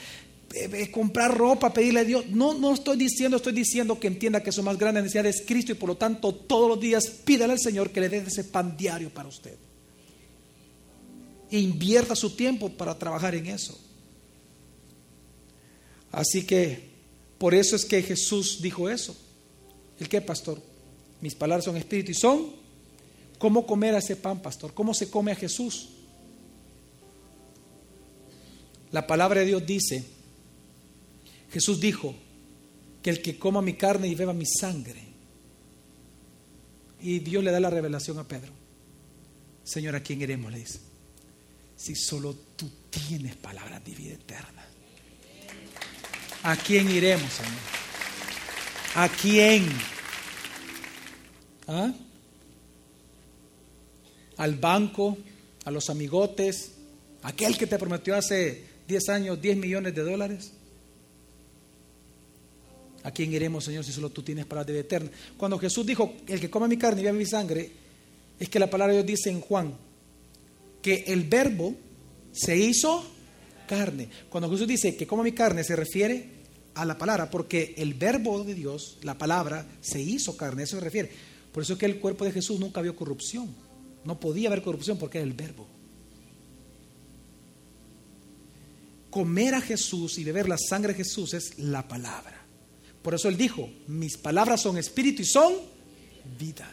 eh, 0.54 0.70
eh, 0.72 0.90
comprar 0.90 1.36
ropa, 1.36 1.72
pedirle 1.72 2.00
a 2.00 2.04
Dios. 2.04 2.26
No, 2.28 2.54
no 2.54 2.74
estoy 2.74 2.96
diciendo, 2.96 3.36
estoy 3.36 3.52
diciendo 3.52 3.98
que 3.98 4.08
entienda 4.08 4.42
que 4.42 4.52
su 4.52 4.62
más 4.62 4.78
grande 4.78 5.00
necesidad 5.00 5.26
es 5.26 5.42
Cristo 5.46 5.72
y 5.72 5.76
por 5.76 5.88
lo 5.88 5.96
tanto 5.96 6.34
todos 6.34 6.68
los 6.68 6.80
días 6.80 7.06
pídale 7.24 7.52
al 7.52 7.60
Señor 7.60 7.90
que 7.90 8.00
le 8.00 8.08
dé 8.08 8.18
ese 8.18 8.44
pan 8.44 8.76
diario 8.76 9.10
para 9.10 9.28
usted. 9.28 9.56
E 11.50 11.59
invierta 11.59 12.16
su 12.16 12.30
tiempo 12.30 12.70
para 12.70 12.98
trabajar 12.98 13.35
en 13.35 13.46
eso. 13.46 13.78
Así 16.12 16.44
que 16.44 16.88
por 17.38 17.54
eso 17.54 17.76
es 17.76 17.85
que 17.85 18.02
Jesús 18.02 18.61
dijo 18.61 18.88
eso. 18.88 19.16
¿El 20.00 20.09
qué, 20.09 20.20
pastor? 20.20 20.61
Mis 21.20 21.35
palabras 21.35 21.64
son 21.64 21.76
espíritu 21.76 22.11
y 22.12 22.14
son. 22.14 22.50
¿Cómo 23.38 23.66
comer 23.66 23.94
a 23.94 23.98
ese 23.98 24.16
pan, 24.16 24.40
pastor? 24.40 24.72
¿Cómo 24.72 24.94
se 24.94 25.11
come 25.11 25.32
a 25.32 25.37
Jesús? 25.37 25.90
La 28.92 29.06
palabra 29.06 29.40
de 29.40 29.46
Dios 29.46 29.66
dice, 29.66 30.04
Jesús 31.50 31.80
dijo, 31.80 32.14
que 33.06 33.11
el 33.11 33.22
que 33.22 33.38
coma 33.38 33.62
mi 33.62 33.74
carne 33.74 34.09
y 34.09 34.16
beba 34.16 34.32
mi 34.32 34.46
sangre. 34.46 35.00
Y 37.00 37.20
Dios 37.20 37.44
le 37.44 37.52
da 37.52 37.61
la 37.61 37.70
revelación 37.70 38.18
a 38.18 38.26
Pedro. 38.26 38.52
Señor, 39.62 39.94
¿a 39.94 40.02
quién 40.02 40.22
iremos? 40.22 40.50
Le 40.50 40.59
dice. 40.59 40.80
Si 41.76 41.94
solo 41.94 42.34
tú 42.56 42.70
tienes 42.90 43.36
palabras 43.36 43.84
de 43.84 43.94
vida 43.94 44.14
eterna. 44.14 44.64
¿A 46.42 46.56
quién 46.56 46.90
iremos, 46.90 47.30
Señor? 47.32 47.52
¿A 48.94 49.08
quién? 49.08 49.68
¿Ah? 51.66 51.92
Al 54.38 54.54
banco, 54.54 55.18
a 55.64 55.70
los 55.70 55.90
amigotes, 55.90 56.72
aquel 57.22 57.58
que 57.58 57.66
te 57.66 57.78
prometió 57.78 58.16
hace 58.16 58.64
10 58.86 59.08
años 59.08 59.40
10 59.40 59.56
millones 59.56 59.94
de 59.94 60.02
dólares. 60.02 60.52
¿A 63.02 63.10
quién 63.10 63.32
iremos, 63.32 63.64
Señor, 63.64 63.84
si 63.84 63.92
solo 63.92 64.10
tú 64.10 64.22
tienes 64.22 64.46
palabra 64.46 64.66
de 64.66 64.72
vida 64.72 64.82
eterna? 64.82 65.10
Cuando 65.36 65.58
Jesús 65.58 65.86
dijo, 65.86 66.14
el 66.26 66.40
que 66.40 66.50
come 66.50 66.68
mi 66.68 66.76
carne 66.76 67.02
y 67.02 67.04
bebe 67.04 67.18
mi 67.18 67.26
sangre, 67.26 67.70
es 68.38 68.48
que 68.48 68.58
la 68.58 68.68
palabra 68.68 68.94
de 68.94 69.02
Dios 69.02 69.18
dice 69.18 69.30
en 69.30 69.40
Juan 69.40 69.86
que 70.87 71.03
el 71.09 71.25
verbo 71.25 71.75
se 72.31 72.57
hizo 72.57 73.05
carne. 73.66 74.09
Cuando 74.29 74.49
Jesús 74.49 74.68
dice 74.68 74.94
que 74.96 75.05
come 75.05 75.25
mi 75.25 75.33
carne, 75.33 75.64
se 75.64 75.75
refiere 75.75 76.29
a 76.75 76.85
la 76.85 76.96
palabra, 76.96 77.29
porque 77.29 77.75
el 77.77 77.94
verbo 77.94 78.44
de 78.44 78.55
Dios, 78.55 78.99
la 79.03 79.18
palabra, 79.18 79.66
se 79.81 80.01
hizo 80.01 80.37
carne, 80.37 80.62
eso 80.62 80.77
se 80.77 80.85
refiere. 80.85 81.11
Por 81.51 81.64
eso 81.64 81.72
es 81.72 81.81
que 81.81 81.87
el 81.87 81.99
cuerpo 81.99 82.25
de 82.25 82.31
Jesús 82.31 82.61
nunca 82.61 82.83
vio 82.83 82.94
corrupción. 82.94 83.53
No 84.05 84.20
podía 84.20 84.46
haber 84.46 84.62
corrupción 84.62 84.96
porque 84.96 85.18
era 85.18 85.27
el 85.27 85.33
verbo. 85.33 85.66
Comer 89.11 89.57
a 89.57 89.61
Jesús 89.61 90.18
y 90.18 90.25
beber 90.25 90.49
la 90.49 90.57
sangre 90.57 90.92
de 90.92 90.99
Jesús 90.99 91.35
es 91.35 91.59
la 91.59 91.88
palabra. 91.88 92.46
Por 93.03 93.12
eso 93.12 93.29
él 93.29 93.37
dijo, 93.37 93.68
mis 93.88 94.16
palabras 94.16 94.62
son 94.62 94.79
espíritu 94.79 95.22
y 95.22 95.27
son 95.27 95.53
vida. 96.38 96.72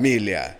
familia. 0.00 0.59